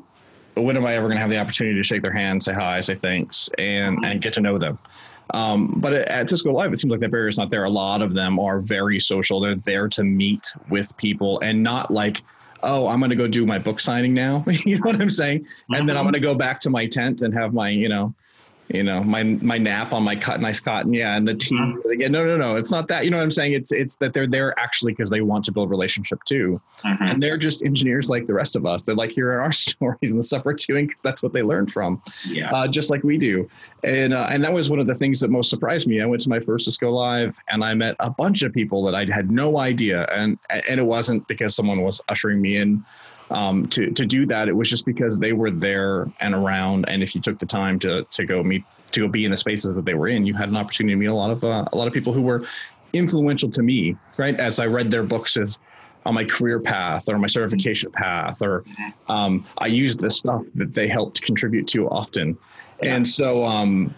when 0.55 0.77
am 0.77 0.85
i 0.85 0.95
ever 0.95 1.07
going 1.07 1.17
to 1.17 1.21
have 1.21 1.31
the 1.31 1.39
opportunity 1.39 1.77
to 1.77 1.83
shake 1.83 2.03
their 2.03 2.13
hand 2.13 2.43
say 2.43 2.53
hi 2.53 2.81
say 2.81 2.95
thanks 2.95 3.49
and 3.59 4.05
and 4.05 4.21
get 4.21 4.33
to 4.33 4.41
know 4.41 4.59
them 4.59 4.79
um, 5.31 5.75
but 5.79 5.93
at 5.95 6.29
Cisco 6.29 6.53
Live, 6.53 6.73
it 6.73 6.79
seems 6.79 6.91
like 6.91 7.01
that 7.01 7.11
barrier 7.11 7.29
is 7.29 7.39
not 7.39 7.51
there. 7.51 7.65
A 7.65 7.71
lot 7.71 8.03
of 8.03 8.13
them 8.13 8.39
are 8.39 8.61
very 8.61 9.01
social. 9.01 9.41
They're 9.41 9.57
there 9.57 9.89
to 9.89 10.05
meet 10.05 10.53
with 10.69 10.95
people 10.99 11.41
and 11.41 11.63
not 11.63 11.91
like, 11.91 12.23
oh, 12.63 12.89
I'm 12.89 12.99
going 12.99 13.11
to 13.11 13.17
go 13.17 13.27
do 13.27 13.47
my 13.47 13.59
book 13.59 13.81
signing 13.81 14.15
now. 14.15 14.45
you 14.65 14.79
know 14.79 14.91
what 14.91 15.01
I'm 15.01 15.11
saying? 15.11 15.47
And 15.71 15.89
then 15.89 15.97
I'm 15.97 16.05
going 16.05 16.15
to 16.15 16.21
go 16.21 16.35
back 16.35 16.61
to 16.61 16.71
my 16.71 16.87
tent 16.87 17.23
and 17.23 17.33
have 17.35 17.55
my, 17.55 17.71
you 17.71 17.89
know, 17.89 18.15
you 18.69 18.83
know 18.83 19.03
my 19.03 19.23
my 19.23 19.59
nap 19.59 19.93
on 19.93 20.03
my 20.03 20.17
cut 20.17 20.41
nice 20.41 20.61
cotton. 20.61 20.93
Yeah 20.93 21.17
and 21.17 21.27
the 21.27 21.35
tea. 21.35 21.55
Mm-hmm. 21.55 21.91
again 21.91 22.13
no 22.13 22.25
no 22.25 22.37
no 22.37 22.57
it's 22.57 22.71
not 22.71 22.89
that 22.89 23.05
you 23.05 23.11
know 23.11 23.17
what 23.17 23.25
i'm 23.25 23.31
saying? 23.31 23.53
It's 23.53 23.73
it's 23.73 23.97
that 23.97 24.13
they're 24.13 24.27
there 24.27 24.59
actually 24.59 24.93
because 24.93 25.11
they 25.11 25.21
want 25.21 25.45
to 25.47 25.53
build 25.53 25.71
relationship 25.71 26.23
too. 26.25 26.61
Mm-hmm. 26.85 27.05
and 27.05 27.23
they're 27.23 27.37
just 27.37 27.63
engineers 27.63 28.09
like 28.11 28.27
the 28.27 28.35
rest 28.35 28.57
of 28.57 28.67
us. 28.67 28.85
They're 28.85 28.95
like 28.95 29.11
hearing 29.11 29.41
our 29.41 29.53
stories 29.53 30.11
and 30.11 30.19
the 30.19 30.23
stuff 30.25 30.45
we're 30.45 30.55
doing 30.55 30.87
because 30.87 31.03
that's 31.03 31.23
what 31.23 31.33
they 31.33 31.43
learned 31.43 31.73
from. 31.73 32.03
Yeah. 32.27 32.51
Uh, 32.53 32.69
just 32.69 32.91
like 32.91 33.03
we 33.03 33.19
do. 33.19 33.49
And 33.85 34.15
uh, 34.15 34.29
and 34.31 34.43
that 34.45 34.53
was 34.53 34.71
one 34.71 34.79
of 34.79 34.87
the 34.87 34.95
things 34.95 35.21
that 35.21 35.31
most 35.31 35.51
surprised 35.51 35.87
me. 35.87 36.01
I 36.01 36.07
went 36.07 36.23
to 36.23 36.29
my 36.29 36.41
first 36.41 36.65
cisco 36.65 36.91
live 36.91 37.37
and 37.49 37.65
i 37.65 37.75
met 37.75 37.97
a 38.01 38.11
bunch 38.11 38.43
of 38.43 38.53
people 38.53 38.85
that 38.85 38.95
i 38.95 39.07
had 39.13 39.31
no 39.31 39.59
idea. 39.59 40.07
And 40.13 40.39
and 40.51 40.81
it 40.81 40.85
wasn't 40.85 41.27
because 41.29 41.55
someone 41.55 41.83
was 41.83 42.01
ushering 42.09 42.41
me 42.41 42.57
in 42.57 42.85
um, 43.33 43.67
to 43.69 43.91
to 43.91 44.07
do 44.07 44.27
that. 44.27 44.49
It 44.49 44.53
was 44.53 44.69
just 44.69 44.85
because 44.85 45.19
they 45.19 45.33
were 45.33 45.51
there 45.51 46.11
and 46.21 46.35
around, 46.35 46.89
and 46.89 47.03
if 47.03 47.15
you 47.15 47.21
took 47.21 47.39
the 47.39 47.47
time 47.47 47.79
to 47.81 48.05
to 48.05 48.25
go 48.25 48.43
meet 48.43 48.65
to 48.93 49.01
go 49.01 49.09
be 49.09 49.25
in 49.25 49.31
the 49.31 49.37
spaces 49.37 49.75
that 49.75 49.85
they 49.85 49.95
were 49.95 50.09
in, 50.09 50.27
you 50.27 50.35
had 50.35 50.49
an 50.49 50.57
opportunity 50.57 50.95
to 50.95 50.99
meet 50.99 51.07
a 51.07 51.15
lot 51.15 51.31
of 51.31 51.43
uh, 51.43 51.65
a 51.73 51.77
lot 51.77 51.87
of 51.87 51.93
people 51.93 52.13
who 52.13 52.23
were 52.23 52.45
influential 52.93 53.51
to 53.51 53.63
me. 53.63 53.97
Right 54.17 54.39
as 54.39 54.59
I 54.59 54.67
read 54.67 54.91
their 54.91 55.03
books 55.03 55.37
as 55.37 55.59
on 56.05 56.15
my 56.15 56.25
career 56.25 56.61
path 56.61 57.09
or 57.09 57.19
my 57.19 57.27
certification 57.27 57.91
path, 57.93 58.43
or 58.43 58.65
um, 59.09 59.45
I 59.59 59.67
used 59.69 60.01
the 60.01 60.11
stuff 60.11 60.43
that 60.55 60.75
they 60.75 60.89
helped 60.89 61.23
contribute 61.23 61.67
to 61.69 61.89
often, 61.89 62.37
yeah. 62.83 62.97
and 62.97 63.07
so 63.07 63.45
um, 63.45 63.95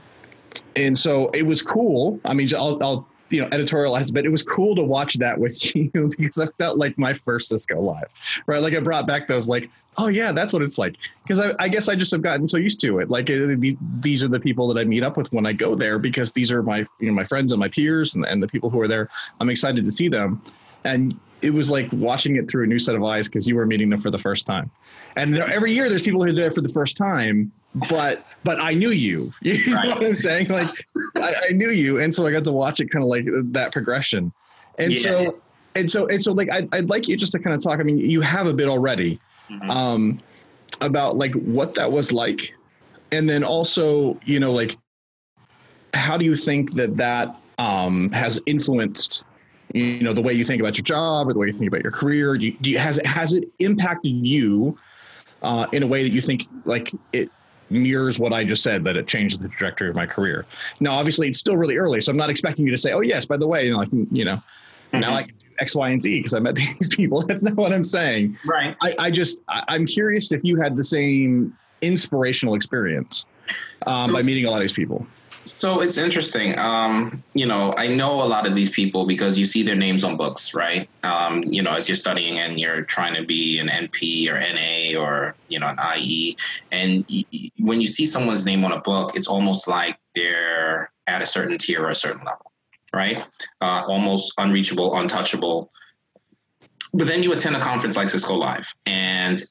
and 0.77 0.99
so 0.99 1.27
it 1.29 1.45
was 1.45 1.63
cool. 1.63 2.21
I 2.25 2.35
mean, 2.35 2.49
I'll, 2.55 2.83
I'll 2.83 3.09
you 3.35 3.41
know 3.41 3.49
editorialized 3.49 4.15
but 4.15 4.25
it 4.25 4.31
was 4.31 4.43
cool 4.43 4.75
to 4.77 4.83
watch 4.83 5.15
that 5.15 5.39
with 5.39 5.75
you 5.77 5.91
because 6.17 6.39
i 6.39 6.47
felt 6.59 6.79
like 6.79 6.97
my 6.97 7.13
first 7.13 7.49
cisco 7.49 7.81
live 7.81 8.09
right? 8.47 8.61
Like 8.61 8.73
it 8.73 8.85
brought 8.85 9.07
back 9.07 9.29
those 9.29 9.49
like 9.49 9.71
oh 9.99 10.09
yeah 10.09 10.33
that's 10.33 10.53
what 10.53 10.63
it's 10.63 10.79
like. 10.79 10.97
Because 11.23 11.39
I, 11.39 11.55
I, 11.59 11.69
guess 11.69 11.89
i 11.89 11.95
just 11.95 12.11
have 12.13 12.23
gotten 12.23 12.49
so 12.49 12.57
used 12.57 12.81
to 12.81 12.99
it. 12.99 13.11
Like 13.11 13.31
it, 13.31 13.79
these 14.03 14.25
are 14.25 14.29
the 14.29 14.41
people 14.41 14.69
that 14.69 14.81
i 14.81 14.85
meet 14.85 15.03
up 15.03 15.17
with 15.17 15.33
when 15.33 15.47
i 15.47 15.53
go 15.53 15.75
there 15.75 15.99
because 15.99 16.33
these 16.33 16.51
are 16.53 16.63
my 16.63 16.79
you 17.01 17.07
know 17.09 17.13
my 17.13 17.25
friends 17.25 17.53
and 17.53 17.61
my 17.61 17.69
peers 17.69 18.15
and, 18.15 18.25
and 18.25 18.43
the 18.43 18.49
people 18.49 18.71
who 18.71 18.81
are 18.81 18.89
there. 18.89 19.09
I'm 19.41 19.51
excited 19.51 19.85
to 19.85 19.91
see 19.91 20.09
them. 20.09 20.43
And 20.85 21.19
it 21.45 21.53
was 21.53 21.71
like 21.71 21.89
watching 21.93 22.37
it 22.37 22.51
through 22.51 22.65
a 22.65 22.67
new 22.67 22.79
set 22.79 22.95
of 22.95 23.05
eyes 23.05 23.29
because 23.29 23.47
you 23.47 23.55
were 23.55 23.67
meeting 23.67 23.91
them 23.91 24.01
for 24.01 24.11
the 24.11 24.19
first 24.19 24.47
time 24.47 24.71
and 25.17 25.39
every 25.39 25.73
year 25.73 25.89
there's 25.89 26.03
people 26.03 26.23
who 26.23 26.29
are 26.29 26.33
there 26.33 26.51
for 26.51 26.61
the 26.61 26.69
first 26.69 26.97
time 26.97 27.53
but 27.75 28.27
but 28.45 28.61
I 28.61 28.75
knew 28.75 28.91
you. 28.91 29.33
You 29.43 29.75
right. 29.75 29.89
know 29.89 29.95
what 29.97 30.05
I'm 30.05 30.15
saying? 30.15 30.49
Like 30.49 30.87
I, 31.17 31.35
I, 31.49 31.53
knew 31.53 31.71
you, 31.71 32.01
and 32.01 32.15
so 32.15 32.27
I 32.27 32.33
got 32.33 32.45
to 32.45 32.53
watch 32.53 32.81
it 32.81 32.91
kind 32.91 33.03
of 33.03 33.09
like 33.09 33.25
that 33.53 33.73
progression. 33.73 34.33
And 34.79 34.93
yeah. 34.93 35.01
so 35.01 35.41
and 35.75 35.91
so 35.91 36.07
and 36.07 36.23
so 36.23 36.33
like 36.33 36.51
I'd, 36.51 36.69
I'd 36.73 36.89
like 36.89 37.09
you 37.09 37.17
just 37.17 37.33
to 37.33 37.39
kind 37.39 37.55
of 37.55 37.63
talk. 37.63 37.81
I 37.81 37.83
mean, 37.83 37.99
you 37.99 38.21
have 38.21 38.47
a 38.47 38.55
bit 38.55 38.69
already 38.69 39.21
mm-hmm. 39.49 39.71
um, 39.71 40.21
about 40.81 41.17
like 41.17 41.35
what 41.35 41.75
that 41.75 41.91
was 41.91 42.13
like, 42.13 42.55
and 43.13 43.29
then 43.29 43.45
also 43.45 44.19
you 44.25 44.41
know 44.41 44.53
like 44.53 44.77
how 45.93 46.17
do 46.17 46.25
you 46.25 46.37
think 46.37 46.73
that 46.73 46.97
that 46.97 47.37
um, 47.59 48.11
has 48.13 48.41
influenced 48.47 49.25
you 49.75 50.01
know 50.01 50.13
the 50.13 50.23
way 50.23 50.33
you 50.33 50.45
think 50.45 50.61
about 50.61 50.79
your 50.79 50.85
job 50.85 51.29
or 51.29 51.33
the 51.33 51.39
way 51.39 51.49
you 51.49 51.53
think 51.53 51.69
about 51.69 51.83
your 51.83 51.93
career 51.93 52.39
do 52.39 52.47
you, 52.47 52.53
do 52.61 52.71
you 52.71 52.79
has 52.79 52.99
it 52.99 53.07
has 53.07 53.35
it 53.35 53.45
impacted 53.59 54.13
you 54.13 54.79
uh, 55.43 55.67
in 55.73 55.83
a 55.83 55.87
way 55.87 56.03
that 56.03 56.11
you 56.11 56.21
think 56.21 56.47
like 56.65 56.93
it 57.13 57.31
mirrors 57.71 58.19
what 58.19 58.33
I 58.33 58.45
just 58.45 58.63
said 58.63 58.85
that 58.85 58.97
it 58.97 59.07
changed 59.07 59.41
the 59.41 59.49
trajectory 59.49 59.89
of 59.89 59.95
my 59.95 60.07
career. 60.07 60.47
Now, 60.81 60.95
obviously, 60.95 61.29
it's 61.29 61.39
still 61.39 61.57
really 61.57 61.77
early, 61.77 62.01
so 62.01 62.11
I'm 62.11 62.17
not 62.17 62.31
expecting 62.31 62.65
you 62.65 62.71
to 62.71 62.77
say, 62.77 62.93
"Oh, 62.93 63.01
yes, 63.01 63.25
by 63.25 63.37
the 63.37 63.47
way, 63.47 63.67
you 63.67 63.73
know, 63.73 63.81
I 63.81 63.87
can, 63.87 64.07
you 64.11 64.25
know, 64.25 64.37
mm-hmm. 64.37 65.01
now 65.01 65.15
I 65.15 65.23
can 65.23 65.35
do 65.37 65.47
X, 65.59 65.75
Y, 65.75 65.89
and 65.91 66.01
Z 66.01 66.19
because 66.19 66.35
I 66.35 66.39
met 66.39 66.55
these 66.57 66.89
people." 66.89 67.23
That's 67.23 67.43
not 67.43 67.57
what 67.57 67.73
I'm 67.73 67.85
saying. 67.85 68.39
Right. 68.47 68.77
I, 68.81 68.95
I 68.99 69.11
just 69.11 69.39
I, 69.49 69.75
am 69.75 69.87
curious 69.87 70.33
if 70.33 70.45
you 70.45 70.61
had 70.61 70.77
the 70.77 70.85
same 70.85 71.57
inspirational 71.83 72.55
experience 72.55 73.27
um, 73.87 74.13
by 74.13 74.23
meeting 74.23 74.47
a 74.47 74.51
lot 74.51 74.57
of 74.57 74.63
these 74.63 74.73
people. 74.73 75.07
So 75.47 75.81
it's 75.81 75.99
interesting. 75.99 76.59
Um, 76.59 77.23
you 77.35 77.47
know, 77.47 77.75
I 77.77 77.89
know 77.89 78.23
a 78.23 78.25
lot 78.25 78.47
of 78.47 78.55
these 78.55 78.71
people 78.71 79.05
because 79.07 79.37
you 79.37 79.45
see 79.45 79.63
their 79.63 79.77
names 79.77 80.03
on 80.03 80.17
books, 80.17 80.55
right? 80.55 80.89
Um, 81.03 81.43
you 81.45 81.63
know, 81.63 81.73
as 81.73 81.89
you're 81.89 81.97
studying 81.97 82.39
and 82.39 82.59
you're 82.59 82.83
trying 82.83 83.15
to 83.15 83.25
be 83.25 83.59
an 83.59 83.69
NP 83.69 84.29
or 84.31 84.39
NA 84.39 84.99
or, 84.99 85.35
you 85.49 85.59
know, 85.59 85.67
an 85.67 85.79
IE. 85.99 86.37
And 86.73 87.05
y- 87.11 87.25
when 87.59 87.81
you 87.81 87.87
see 87.87 88.07
someone's 88.07 88.47
name 88.47 88.65
on 88.65 88.73
a 88.73 88.81
book, 88.81 89.15
it's 89.15 89.27
almost 89.27 89.69
like 89.69 89.99
they're 90.15 90.91
at 91.07 91.21
a 91.21 91.27
certain 91.27 91.59
tier 91.59 91.83
or 91.83 91.91
a 91.91 91.95
certain 91.95 92.25
level, 92.25 92.51
right? 92.95 93.27
Uh, 93.61 93.83
almost 93.87 94.33
unreachable, 94.39 94.97
untouchable. 94.97 95.71
But 96.95 97.07
then 97.07 97.23
you 97.23 97.33
attend 97.33 97.57
a 97.57 97.61
conference 97.61 97.97
like 97.97 98.09
Cisco 98.09 98.35
Live 98.35 98.73
and 98.87 99.43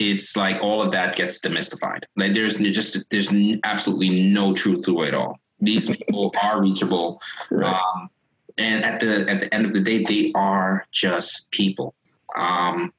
it's 0.00 0.36
like 0.36 0.62
all 0.62 0.82
of 0.82 0.90
that 0.92 1.14
gets 1.14 1.38
demystified. 1.38 2.04
Like 2.16 2.32
there's 2.32 2.56
just 2.56 3.08
there's 3.10 3.30
absolutely 3.64 4.22
no 4.22 4.54
truth 4.54 4.84
to 4.86 5.02
it 5.02 5.08
at 5.08 5.14
all. 5.14 5.38
These 5.60 5.94
people 5.96 6.34
are 6.42 6.60
reachable, 6.60 7.20
right. 7.50 7.74
um, 7.74 8.10
and 8.56 8.84
at 8.84 9.00
the 9.00 9.28
at 9.30 9.40
the 9.40 9.54
end 9.54 9.66
of 9.66 9.74
the 9.74 9.80
day, 9.80 10.02
they 10.02 10.32
are 10.34 10.86
just 10.90 11.50
people. 11.50 11.94
Um, 12.34 12.92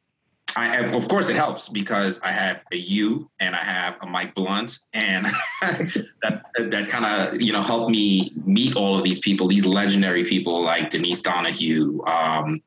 I 0.55 0.67
have, 0.75 0.93
of 0.93 1.08
course, 1.08 1.29
it 1.29 1.36
helps 1.38 1.70
because 1.70 2.20
I 2.22 2.31
have 2.31 2.65
a 2.74 2.75
you 2.75 3.29
and 3.39 3.55
I 3.55 3.63
have 3.63 3.96
a 4.01 4.05
Mike 4.05 4.36
Blunt, 4.36 4.77
and 4.93 5.25
that 5.62 6.43
that 6.60 6.88
kind 6.89 7.05
of 7.05 7.41
you 7.41 7.53
know 7.53 7.62
helped 7.62 7.89
me 7.89 8.31
meet 8.46 8.75
all 8.75 8.98
of 8.98 9.03
these 9.03 9.20
people, 9.20 9.48
these 9.48 9.65
legendary 9.65 10.24
people 10.24 10.62
like 10.62 10.89
Denise 10.89 11.22
Donohue, 11.22 12.01
um, 12.03 12.62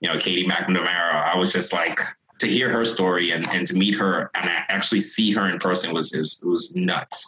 you 0.00 0.08
know, 0.08 0.18
Katie 0.18 0.46
McNamara. 0.46 1.24
I 1.24 1.36
was 1.36 1.52
just 1.52 1.72
like, 1.72 1.98
to 2.40 2.48
hear 2.48 2.70
her 2.70 2.84
story 2.84 3.30
and, 3.30 3.46
and 3.50 3.66
to 3.66 3.74
meet 3.74 3.94
her 3.94 4.30
and 4.34 4.48
actually 4.68 5.00
see 5.00 5.30
her 5.32 5.48
in 5.48 5.58
person 5.58 5.92
was 5.92 6.12
was, 6.12 6.40
was 6.44 6.74
nuts. 6.74 7.26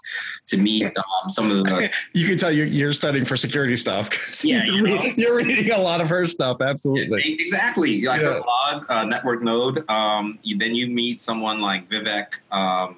To 0.49 0.57
meet 0.57 0.85
um, 0.85 1.29
some 1.29 1.51
of 1.51 1.65
the 1.65 1.91
you 2.13 2.27
can 2.27 2.37
tell 2.37 2.51
you're, 2.51 2.67
you're 2.67 2.93
studying 2.93 3.25
for 3.25 3.37
security 3.37 3.77
stuff. 3.77 4.11
Yeah, 4.43 4.65
you're, 4.65 4.75
you 4.75 4.85
reading, 4.85 5.15
you're, 5.17 5.37
reading 5.37 5.71
a 5.71 5.79
lot 5.79 6.01
of 6.01 6.09
her 6.09 6.27
stuff. 6.27 6.61
Absolutely, 6.61 7.37
exactly. 7.39 8.03
Like 8.03 8.21
yeah. 8.21 8.35
her 8.35 8.43
blog, 8.43 8.91
uh, 8.91 9.05
Network 9.05 9.43
Node. 9.43 9.89
Um, 9.89 10.39
you, 10.43 10.59
then 10.59 10.75
you 10.75 10.89
meet 10.89 11.21
someone 11.21 11.61
like 11.61 11.89
Vivek 11.89 12.35
um, 12.51 12.97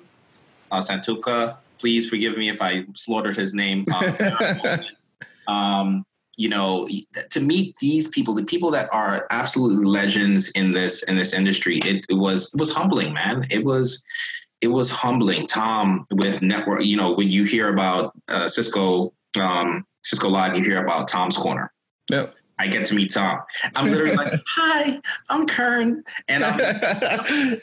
uh, 0.71 0.81
Santuka. 0.81 1.59
Please 1.79 2.09
forgive 2.09 2.39
me 2.39 2.49
if 2.49 2.63
I 2.63 2.87
slaughtered 2.95 3.37
his 3.37 3.53
name. 3.53 3.85
Um, 3.95 4.85
um 5.55 6.07
you 6.37 6.49
know 6.49 6.89
to 7.31 7.41
meet 7.41 7.77
these 7.77 8.09
people 8.09 8.35
the 8.35 8.45
people 8.45 8.71
that 8.71 8.89
are 8.93 9.27
absolutely 9.31 9.85
legends 9.85 10.51
in 10.51 10.73
this 10.73 11.03
in 11.05 11.17
this 11.17 11.33
industry 11.33 11.79
it, 11.79 12.07
it 12.09 12.15
was 12.15 12.53
it 12.55 12.59
was 12.59 12.71
humbling 12.71 13.13
man. 13.13 13.47
It 13.51 13.65
was 13.65 14.05
it 14.61 14.69
was 14.69 14.91
humbling. 14.91 15.47
Tom 15.47 16.07
with 16.11 16.43
network 16.43 16.83
you 16.85 16.97
know 16.97 17.13
when 17.13 17.29
you 17.29 17.45
hear 17.45 17.69
about 17.69 18.13
uh, 18.29 18.49
cisco 18.49 19.13
um, 19.39 19.87
cisco 20.05 20.29
live 20.29 20.57
you 20.57 20.65
hear 20.65 20.83
about 20.83 21.09
tom's 21.09 21.37
corner. 21.37 21.73
Yep. 22.11 22.35
I 22.59 22.69
get 22.69 22.85
to 22.87 22.95
meet 22.95 23.13
Tom. 23.13 23.41
I'm 23.75 23.91
literally 23.91 24.15
like, 24.15 24.33
"Hi, 24.47 25.01
I'm 25.29 25.45
Kern," 25.47 26.05
and 26.29 26.45
I'm 26.45 26.57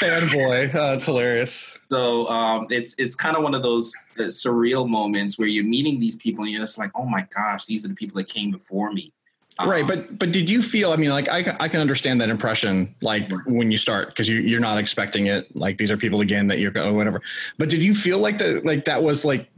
fanboy. 0.00 0.74
Oh, 0.74 0.90
that's 0.90 1.06
hilarious. 1.06 1.76
So 1.90 2.28
um, 2.28 2.66
it's 2.70 2.94
it's 2.98 3.14
kind 3.14 3.36
of 3.36 3.42
one 3.42 3.54
of 3.54 3.62
those 3.62 3.92
surreal 4.16 4.88
moments 4.88 5.38
where 5.38 5.48
you're 5.48 5.64
meeting 5.64 5.98
these 5.98 6.16
people 6.16 6.44
and 6.44 6.52
you're 6.52 6.60
just 6.60 6.78
like, 6.78 6.90
oh 6.94 7.04
my 7.04 7.26
gosh, 7.34 7.66
these 7.66 7.84
are 7.84 7.88
the 7.88 7.94
people 7.94 8.16
that 8.16 8.28
came 8.28 8.50
before 8.50 8.92
me. 8.92 9.12
Um, 9.58 9.68
right, 9.68 9.86
but 9.86 10.18
but 10.18 10.32
did 10.32 10.48
you 10.48 10.62
feel? 10.62 10.92
I 10.92 10.96
mean, 10.96 11.10
like 11.10 11.28
I 11.28 11.56
I 11.60 11.68
can 11.68 11.80
understand 11.80 12.20
that 12.20 12.30
impression, 12.30 12.94
like 13.02 13.30
when 13.46 13.70
you 13.70 13.76
start 13.76 14.08
because 14.08 14.28
you 14.28 14.40
you're 14.40 14.60
not 14.60 14.78
expecting 14.78 15.26
it. 15.26 15.54
Like 15.54 15.76
these 15.76 15.90
are 15.90 15.96
people 15.96 16.20
again 16.20 16.46
that 16.46 16.58
you're 16.58 16.70
going 16.70 16.88
oh, 16.88 16.94
whatever. 16.94 17.20
But 17.58 17.68
did 17.68 17.82
you 17.82 17.94
feel 17.94 18.18
like 18.18 18.38
that? 18.38 18.64
Like 18.64 18.84
that 18.86 19.02
was 19.02 19.24
like. 19.24 19.50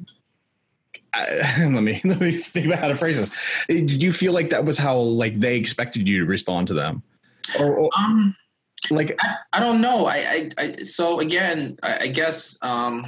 Uh, 1.15 1.27
let 1.59 1.83
me 1.83 2.01
let 2.05 2.21
me 2.21 2.33
think 2.33 2.67
about 2.67 2.79
how 2.79 2.89
to 2.89 2.95
phrase 2.95 3.21
this. 3.21 3.65
Did 3.69 4.03
you 4.03 4.13
feel 4.13 4.33
like 4.33 4.49
that 4.51 4.65
was 4.65 4.79
how 4.79 4.97
like 4.97 5.35
they 5.35 5.57
expected 5.57 6.09
you 6.09 6.21
to 6.21 6.25
respond 6.25 6.69
to 6.69 6.75
them, 6.75 7.03
or, 7.61 7.75
or 7.75 7.91
um, 7.99 8.35
like 8.91 9.15
I, 9.21 9.35
I, 9.55 9.61
don't 9.61 9.81
know. 9.81 10.07
I, 10.07 10.17
I, 10.17 10.51
I 10.59 10.77
so 10.83 11.21
again 11.21 11.77
I, 11.83 11.99
I 12.01 12.07
guess 12.09 12.59
um 12.63 13.07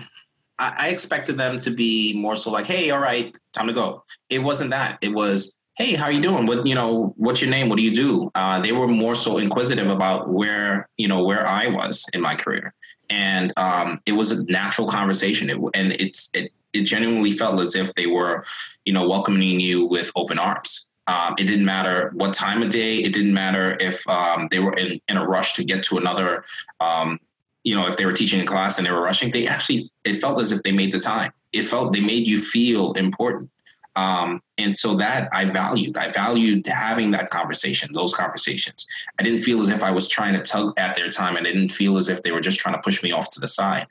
I, 0.58 0.88
expected 0.88 1.36
them 1.36 1.58
to 1.60 1.70
be 1.70 2.14
more 2.14 2.36
so 2.36 2.50
like 2.50 2.66
hey 2.66 2.90
all 2.90 3.00
right 3.00 3.36
time 3.52 3.66
to 3.66 3.72
go. 3.72 4.04
It 4.30 4.40
wasn't 4.40 4.70
that. 4.70 4.98
It 5.02 5.08
was 5.08 5.56
hey 5.76 5.94
how 5.94 6.04
are 6.04 6.12
you 6.12 6.22
doing? 6.22 6.46
What 6.46 6.66
you 6.66 6.74
know 6.74 7.14
what's 7.16 7.40
your 7.40 7.50
name? 7.50 7.68
What 7.68 7.76
do 7.76 7.82
you 7.82 7.94
do? 7.94 8.30
Uh, 8.34 8.60
they 8.60 8.72
were 8.72 8.88
more 8.88 9.14
so 9.14 9.38
inquisitive 9.38 9.88
about 9.88 10.28
where 10.28 10.88
you 10.96 11.08
know 11.08 11.24
where 11.24 11.46
i 11.46 11.66
was 11.66 12.06
in 12.12 12.20
my 12.20 12.34
career. 12.34 12.74
And 13.10 13.52
um, 13.58 14.00
it 14.06 14.12
was 14.12 14.32
a 14.32 14.44
natural 14.44 14.88
conversation. 14.88 15.50
It, 15.50 15.58
and 15.74 15.92
it's 15.92 16.30
it, 16.32 16.52
it 16.72 16.82
genuinely 16.82 17.32
felt 17.32 17.60
as 17.60 17.76
if 17.76 17.94
they 17.94 18.06
were 18.06 18.44
you 18.84 18.92
know 18.92 19.08
welcoming 19.08 19.60
you 19.60 19.86
with 19.86 20.10
open 20.16 20.38
arms 20.38 20.88
um, 21.06 21.34
it 21.38 21.44
didn't 21.44 21.64
matter 21.64 22.12
what 22.14 22.34
time 22.34 22.62
of 22.62 22.70
day. 22.70 22.98
It 22.98 23.12
didn't 23.12 23.34
matter 23.34 23.76
if 23.80 24.06
um, 24.08 24.48
they 24.50 24.58
were 24.58 24.72
in, 24.72 25.00
in 25.08 25.16
a 25.16 25.26
rush 25.26 25.52
to 25.54 25.64
get 25.64 25.82
to 25.84 25.98
another, 25.98 26.44
um, 26.80 27.20
you 27.62 27.74
know, 27.74 27.86
if 27.86 27.96
they 27.96 28.06
were 28.06 28.12
teaching 28.12 28.40
a 28.40 28.46
class 28.46 28.78
and 28.78 28.86
they 28.86 28.92
were 28.92 29.02
rushing. 29.02 29.30
They 29.30 29.46
actually, 29.46 29.88
it 30.04 30.14
felt 30.14 30.40
as 30.40 30.52
if 30.52 30.62
they 30.62 30.72
made 30.72 30.92
the 30.92 30.98
time. 30.98 31.32
It 31.52 31.64
felt 31.64 31.92
they 31.92 32.00
made 32.00 32.26
you 32.26 32.38
feel 32.38 32.92
important. 32.92 33.50
Um, 33.96 34.42
and 34.58 34.76
so 34.76 34.96
that 34.96 35.28
I 35.32 35.44
valued. 35.44 35.96
I 35.96 36.10
valued 36.10 36.66
having 36.66 37.12
that 37.12 37.30
conversation, 37.30 37.92
those 37.92 38.12
conversations. 38.12 38.86
I 39.20 39.22
didn't 39.22 39.38
feel 39.38 39.60
as 39.60 39.68
if 39.68 39.82
I 39.82 39.92
was 39.92 40.08
trying 40.08 40.34
to 40.34 40.40
tug 40.40 40.74
at 40.78 40.96
their 40.96 41.10
time. 41.10 41.36
And 41.36 41.46
I 41.46 41.52
didn't 41.52 41.70
feel 41.70 41.96
as 41.96 42.08
if 42.08 42.22
they 42.22 42.32
were 42.32 42.40
just 42.40 42.58
trying 42.58 42.74
to 42.74 42.80
push 42.80 43.02
me 43.02 43.12
off 43.12 43.30
to 43.30 43.40
the 43.40 43.48
side. 43.48 43.86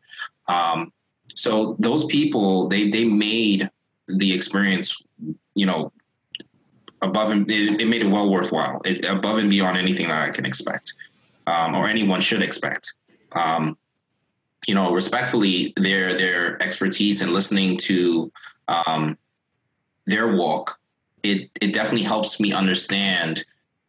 Um, 0.47 0.91
so 1.35 1.77
those 1.79 2.05
people, 2.05 2.67
they 2.67 2.89
they 2.89 3.05
made 3.05 3.69
the 4.07 4.33
experience, 4.33 5.01
you 5.55 5.65
know, 5.65 5.93
above 7.03 7.31
and 7.31 7.49
it, 7.49 7.81
it 7.81 7.87
made 7.87 8.01
it 8.01 8.07
well 8.07 8.29
worthwhile. 8.29 8.81
It, 8.85 9.05
above 9.05 9.37
and 9.37 9.49
beyond 9.49 9.77
anything 9.77 10.07
that 10.07 10.21
I 10.21 10.31
can 10.31 10.45
expect, 10.45 10.93
um, 11.45 11.75
or 11.75 11.87
anyone 11.87 12.21
should 12.21 12.41
expect. 12.41 12.93
Um, 13.33 13.77
you 14.67 14.75
know, 14.75 14.93
respectfully, 14.93 15.73
their 15.77 16.15
their 16.15 16.61
expertise 16.63 17.21
and 17.21 17.33
listening 17.33 17.77
to 17.79 18.31
um, 18.67 19.17
their 20.05 20.35
walk, 20.35 20.79
it 21.21 21.49
it 21.61 21.73
definitely 21.73 22.03
helps 22.03 22.39
me 22.39 22.53
understand, 22.53 23.45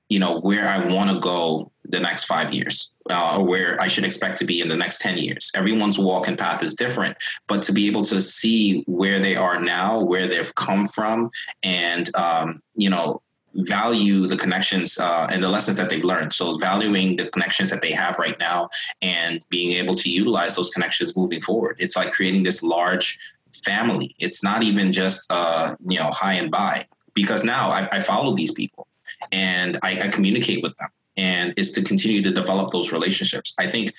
you 0.08 0.18
know, 0.18 0.40
where 0.40 0.68
I 0.68 0.86
want 0.92 1.10
to 1.10 1.20
go 1.20 1.70
the 1.84 2.00
next 2.00 2.24
five 2.24 2.52
years 2.52 2.90
uh, 3.10 3.38
where 3.38 3.80
I 3.80 3.86
should 3.86 4.04
expect 4.04 4.38
to 4.38 4.44
be 4.44 4.60
in 4.60 4.68
the 4.68 4.76
next 4.76 5.00
10 5.00 5.18
years. 5.18 5.50
Everyone's 5.54 5.98
walk 5.98 6.26
and 6.26 6.38
path 6.38 6.62
is 6.62 6.74
different, 6.74 7.16
but 7.46 7.62
to 7.62 7.72
be 7.72 7.86
able 7.86 8.04
to 8.04 8.20
see 8.20 8.82
where 8.86 9.18
they 9.18 9.36
are 9.36 9.60
now, 9.60 10.00
where 10.00 10.26
they've 10.26 10.54
come 10.54 10.86
from, 10.86 11.30
and, 11.62 12.14
um, 12.16 12.62
you 12.74 12.88
know, 12.88 13.20
value 13.56 14.26
the 14.26 14.36
connections 14.36 14.98
uh, 14.98 15.28
and 15.30 15.42
the 15.42 15.48
lessons 15.48 15.76
that 15.76 15.88
they've 15.88 16.02
learned. 16.02 16.32
So 16.32 16.58
valuing 16.58 17.16
the 17.16 17.28
connections 17.28 17.70
that 17.70 17.82
they 17.82 17.92
have 17.92 18.18
right 18.18 18.36
now 18.38 18.68
and 19.00 19.44
being 19.48 19.76
able 19.76 19.94
to 19.96 20.10
utilize 20.10 20.56
those 20.56 20.70
connections 20.70 21.14
moving 21.14 21.40
forward. 21.40 21.76
It's 21.78 21.94
like 21.94 22.10
creating 22.10 22.42
this 22.42 22.64
large 22.64 23.16
family. 23.64 24.16
It's 24.18 24.42
not 24.42 24.64
even 24.64 24.90
just, 24.90 25.30
uh, 25.30 25.76
you 25.86 26.00
know, 26.00 26.10
high 26.10 26.32
and 26.32 26.50
by 26.50 26.86
because 27.12 27.44
now 27.44 27.70
I, 27.70 27.88
I 27.92 28.00
follow 28.00 28.34
these 28.34 28.50
people 28.50 28.88
and 29.30 29.78
I, 29.84 30.00
I 30.00 30.08
communicate 30.08 30.60
with 30.62 30.76
them 30.78 30.88
and 31.16 31.54
is 31.56 31.72
to 31.72 31.82
continue 31.82 32.22
to 32.22 32.30
develop 32.30 32.72
those 32.72 32.92
relationships. 32.92 33.54
I 33.58 33.66
think 33.66 33.92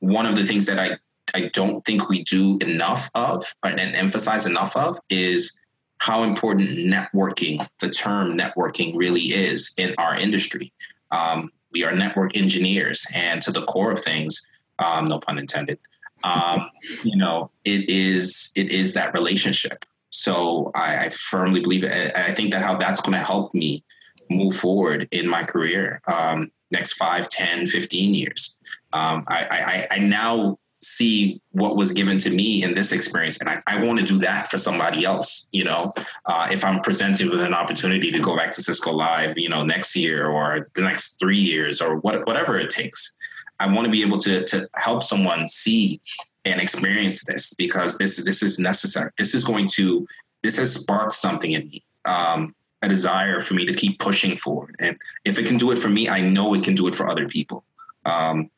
one 0.00 0.26
of 0.26 0.36
the 0.36 0.44
things 0.44 0.66
that 0.66 0.78
I 0.78 0.98
I 1.34 1.50
don't 1.52 1.84
think 1.84 2.08
we 2.08 2.24
do 2.24 2.58
enough 2.58 3.10
of 3.14 3.54
and 3.62 3.78
emphasize 3.78 4.46
enough 4.46 4.74
of 4.76 4.98
is 5.10 5.60
how 5.98 6.22
important 6.22 6.70
networking, 6.70 7.66
the 7.80 7.90
term 7.90 8.32
networking, 8.32 8.96
really 8.96 9.34
is 9.34 9.72
in 9.76 9.94
our 9.98 10.14
industry. 10.14 10.72
Um, 11.10 11.50
we 11.72 11.84
are 11.84 11.92
network 11.92 12.36
engineers, 12.36 13.06
and 13.14 13.42
to 13.42 13.50
the 13.50 13.64
core 13.64 13.92
of 13.92 14.00
things, 14.00 14.40
um, 14.78 15.04
no 15.04 15.18
pun 15.18 15.38
intended. 15.38 15.78
Um, 16.24 16.70
you 17.04 17.16
know, 17.16 17.50
it 17.64 17.88
is 17.88 18.50
it 18.56 18.70
is 18.70 18.94
that 18.94 19.12
relationship. 19.12 19.84
So 20.10 20.70
I, 20.74 21.06
I 21.06 21.08
firmly 21.10 21.60
believe 21.60 21.84
it. 21.84 22.16
I 22.16 22.32
think 22.32 22.52
that 22.52 22.62
how 22.62 22.76
that's 22.76 23.00
going 23.00 23.12
to 23.12 23.24
help 23.24 23.52
me 23.52 23.84
move 24.30 24.56
forward 24.56 25.08
in 25.10 25.28
my 25.28 25.42
career 25.42 26.00
um, 26.06 26.50
next 26.70 26.94
5 26.94 27.28
10 27.28 27.66
15 27.66 28.14
years. 28.14 28.56
Um, 28.92 29.24
I, 29.28 29.86
I, 29.90 29.96
I 29.96 29.98
now 29.98 30.58
see 30.80 31.40
what 31.50 31.76
was 31.76 31.90
given 31.92 32.18
to 32.18 32.30
me 32.30 32.62
in 32.62 32.72
this 32.72 32.92
experience 32.92 33.40
and 33.40 33.48
i, 33.48 33.60
I 33.66 33.82
want 33.82 33.98
to 33.98 34.04
do 34.04 34.16
that 34.18 34.46
for 34.46 34.58
somebody 34.58 35.04
else 35.04 35.48
you 35.50 35.64
know? 35.64 35.92
Uh, 36.24 36.46
if 36.52 36.64
i'm 36.64 36.78
presented 36.78 37.30
with 37.30 37.40
an 37.40 37.52
opportunity 37.52 38.12
to 38.12 38.20
go 38.20 38.36
back 38.36 38.52
to 38.52 38.62
cisco 38.62 38.92
live 38.92 39.36
you 39.36 39.48
know 39.48 39.62
next 39.62 39.96
year 39.96 40.28
or 40.28 40.68
the 40.76 40.82
next 40.82 41.18
three 41.18 41.36
years 41.36 41.80
or 41.80 41.96
what, 41.96 42.24
whatever 42.28 42.56
it 42.56 42.70
takes 42.70 43.16
i 43.58 43.66
want 43.66 43.86
to 43.86 43.90
be 43.90 44.02
able 44.02 44.18
to, 44.18 44.44
to 44.44 44.68
help 44.76 45.02
someone 45.02 45.48
see 45.48 46.00
and 46.48 46.60
experience 46.60 47.24
this 47.24 47.54
because 47.54 47.98
this 47.98 48.22
this 48.24 48.42
is 48.42 48.58
necessary. 48.58 49.10
This 49.16 49.34
is 49.34 49.44
going 49.44 49.68
to 49.74 50.06
this 50.42 50.56
has 50.56 50.74
sparked 50.74 51.12
something 51.12 51.52
in 51.52 51.68
me. 51.68 51.84
Um, 52.04 52.54
a 52.82 52.88
desire 52.88 53.40
for 53.40 53.54
me 53.54 53.64
to 53.64 53.74
keep 53.74 53.98
pushing 53.98 54.36
forward 54.36 54.76
and 54.78 54.96
if 55.24 55.38
it 55.38 55.46
can 55.46 55.56
do 55.56 55.70
it 55.70 55.76
for 55.76 55.88
me 55.88 56.08
i 56.08 56.20
know 56.20 56.54
it 56.54 56.62
can 56.62 56.74
do 56.74 56.86
it 56.86 56.94
for 56.94 57.08
other 57.08 57.28
people 57.28 57.64
um, 58.04 58.50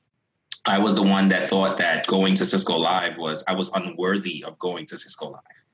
I 0.67 0.79
was 0.79 0.95
the 0.95 1.03
one 1.03 1.29
that 1.29 1.49
thought 1.49 1.79
that 1.79 2.07
going 2.07 2.35
to 2.37 2.45
Cisco 2.45 2.77
Live 2.77 3.17
was 3.17 3.43
I 3.49 3.55
was 3.55 3.71
unworthy 3.75 4.45
of 4.45 4.59
going 4.59 4.87
to 4.87 4.97
Cisco 4.97 5.31
Live 5.31 5.65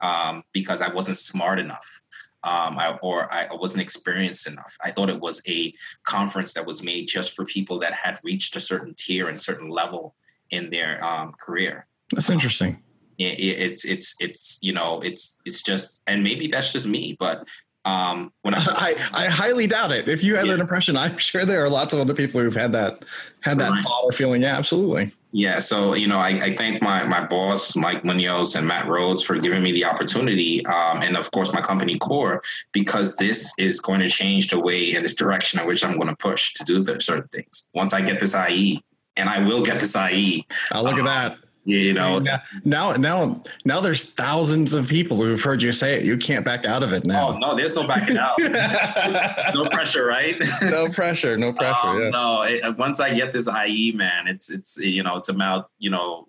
um, 0.00 0.44
because 0.52 0.80
I 0.80 0.92
wasn't 0.92 1.16
smart 1.16 1.58
enough. 1.58 2.02
Um, 2.44 2.78
I, 2.78 2.96
or 3.02 3.32
I 3.32 3.48
wasn't 3.50 3.82
experienced 3.82 4.46
enough. 4.46 4.76
I 4.84 4.92
thought 4.92 5.10
it 5.10 5.18
was 5.18 5.42
a 5.48 5.74
conference 6.04 6.52
that 6.52 6.64
was 6.64 6.80
made 6.80 7.08
just 7.08 7.34
for 7.34 7.44
people 7.44 7.80
that 7.80 7.92
had 7.92 8.20
reached 8.22 8.54
a 8.54 8.60
certain 8.60 8.94
tier 8.94 9.28
and 9.28 9.40
certain 9.40 9.68
level 9.68 10.14
in 10.50 10.70
their 10.70 11.02
um, 11.04 11.32
career. 11.40 11.88
That's 12.12 12.30
interesting. 12.30 12.84
It, 13.18 13.40
it, 13.40 13.58
it's 13.58 13.84
it's 13.84 14.14
it's 14.20 14.58
you 14.60 14.72
know 14.72 15.00
it's 15.00 15.38
it's 15.44 15.60
just 15.60 16.02
and 16.06 16.22
maybe 16.22 16.46
that's 16.46 16.72
just 16.72 16.86
me, 16.86 17.16
but 17.18 17.48
um, 17.86 18.32
when 18.42 18.54
I, 18.54 18.58
I, 18.66 18.96
I, 19.12 19.26
highly 19.28 19.66
doubt 19.66 19.92
it. 19.92 20.08
If 20.08 20.22
you 20.22 20.36
had 20.36 20.46
yeah. 20.46 20.54
that 20.54 20.60
impression, 20.60 20.96
I'm 20.96 21.16
sure 21.18 21.44
there 21.44 21.64
are 21.64 21.70
lots 21.70 21.94
of 21.94 22.00
other 22.00 22.14
people 22.14 22.40
who've 22.40 22.54
had 22.54 22.72
that 22.72 23.04
had 23.40 23.58
that 23.58 23.70
right. 23.70 23.82
thought 23.82 24.02
or 24.02 24.12
feeling. 24.12 24.42
Yeah, 24.42 24.58
absolutely. 24.58 25.12
Yeah. 25.32 25.58
So 25.58 25.94
you 25.94 26.06
know, 26.06 26.18
I, 26.18 26.28
I, 26.28 26.54
thank 26.54 26.82
my 26.82 27.04
my 27.04 27.24
boss 27.24 27.76
Mike 27.76 28.04
Munoz 28.04 28.56
and 28.56 28.66
Matt 28.66 28.88
Rhodes 28.88 29.22
for 29.22 29.38
giving 29.38 29.62
me 29.62 29.72
the 29.72 29.84
opportunity, 29.84 30.64
um, 30.66 31.02
and 31.02 31.16
of 31.16 31.30
course 31.30 31.52
my 31.52 31.60
company 31.60 31.98
Core, 31.98 32.42
because 32.72 33.16
this 33.16 33.52
is 33.58 33.80
going 33.80 34.00
to 34.00 34.08
change 34.08 34.50
the 34.50 34.60
way 34.60 34.94
and 34.94 35.04
this 35.04 35.14
direction 35.14 35.60
in 35.60 35.66
which 35.66 35.84
I'm 35.84 35.96
going 35.96 36.08
to 36.08 36.16
push 36.16 36.54
to 36.54 36.64
do 36.64 36.82
certain 37.00 37.28
things. 37.28 37.68
Once 37.74 37.92
I 37.92 38.00
get 38.00 38.18
this 38.18 38.34
IE, 38.34 38.82
and 39.16 39.28
I 39.28 39.40
will 39.40 39.62
get 39.62 39.80
this 39.80 39.96
IE. 39.96 40.46
I'll 40.72 40.82
look 40.84 40.94
um, 40.94 41.06
at 41.06 41.30
that 41.30 41.45
you 41.66 41.92
know 41.92 42.18
now 42.64 42.92
now 42.92 43.42
now 43.64 43.80
there's 43.80 44.08
thousands 44.08 44.72
of 44.72 44.88
people 44.88 45.18
who've 45.18 45.42
heard 45.42 45.62
you 45.62 45.72
say 45.72 45.98
it. 45.98 46.04
You 46.04 46.16
can't 46.16 46.44
back 46.44 46.64
out 46.64 46.82
of 46.82 46.92
it 46.92 47.04
now. 47.04 47.34
Oh 47.34 47.38
no 47.38 47.56
there's 47.56 47.74
no 47.74 47.86
backing 47.86 48.16
out. 48.16 48.36
No 49.54 49.64
pressure 49.64 50.06
right? 50.06 50.40
No 50.62 50.88
pressure 50.88 51.36
no 51.36 51.52
pressure 51.60 51.88
um, 51.88 52.02
yeah. 52.02 52.10
no 52.10 52.42
it, 52.42 52.78
once 52.78 53.00
i 53.00 53.12
get 53.12 53.32
this 53.32 53.48
ie 53.48 53.92
man 53.92 54.26
it's 54.26 54.50
it's 54.50 54.76
you 54.78 55.02
know 55.02 55.16
it's 55.16 55.28
about 55.28 55.70
you 55.78 55.90
know 55.90 56.28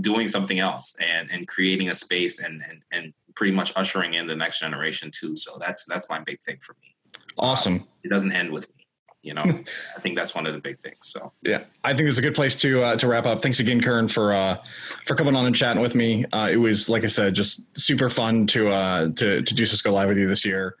doing 0.00 0.28
something 0.28 0.58
else 0.58 0.96
and 1.00 1.30
and 1.30 1.46
creating 1.46 1.88
a 1.88 1.94
space 1.94 2.40
and 2.40 2.62
and 2.68 2.82
and 2.92 3.14
pretty 3.34 3.52
much 3.52 3.72
ushering 3.76 4.14
in 4.14 4.26
the 4.26 4.36
next 4.36 4.60
generation 4.60 5.10
too. 5.10 5.36
So 5.36 5.58
that's 5.60 5.84
that's 5.84 6.08
my 6.08 6.20
big 6.20 6.40
thing 6.40 6.58
for 6.60 6.74
me. 6.80 6.94
Awesome. 7.38 7.74
Um, 7.74 7.88
it 8.02 8.08
doesn't 8.08 8.32
end 8.32 8.50
with 8.50 8.68
me 8.68 8.73
you 9.24 9.34
know? 9.34 9.42
I 9.96 10.00
think 10.00 10.16
that's 10.16 10.34
one 10.34 10.46
of 10.46 10.52
the 10.52 10.60
big 10.60 10.78
things 10.78 10.98
so. 11.00 11.32
Yeah 11.42 11.64
i 11.82 11.94
think 11.94 12.08
it's 12.08 12.18
a 12.18 12.22
good 12.22 12.34
place 12.34 12.54
to 12.56 12.82
uh, 12.82 12.96
to 12.96 13.08
wrap 13.08 13.26
up. 13.26 13.42
Thanks 13.42 13.60
again 13.60 13.80
kern 13.80 14.08
for 14.08 14.32
uh 14.32 14.58
for 15.04 15.14
coming 15.14 15.34
on 15.34 15.46
and 15.46 15.56
chatting 15.56 15.82
with 15.82 15.94
me. 15.94 16.24
Uh 16.32 16.48
it 16.50 16.56
was 16.56 16.88
like 16.88 17.04
i 17.04 17.08
said 17.08 17.34
just 17.34 17.62
super 17.78 18.08
fun 18.08 18.46
to 18.48 18.68
uh 18.68 19.08
to 19.16 19.42
to 19.42 19.54
do 19.54 19.64
cisco 19.64 19.92
live 19.92 20.08
with 20.08 20.18
you 20.18 20.28
this 20.28 20.44
year 20.44 20.76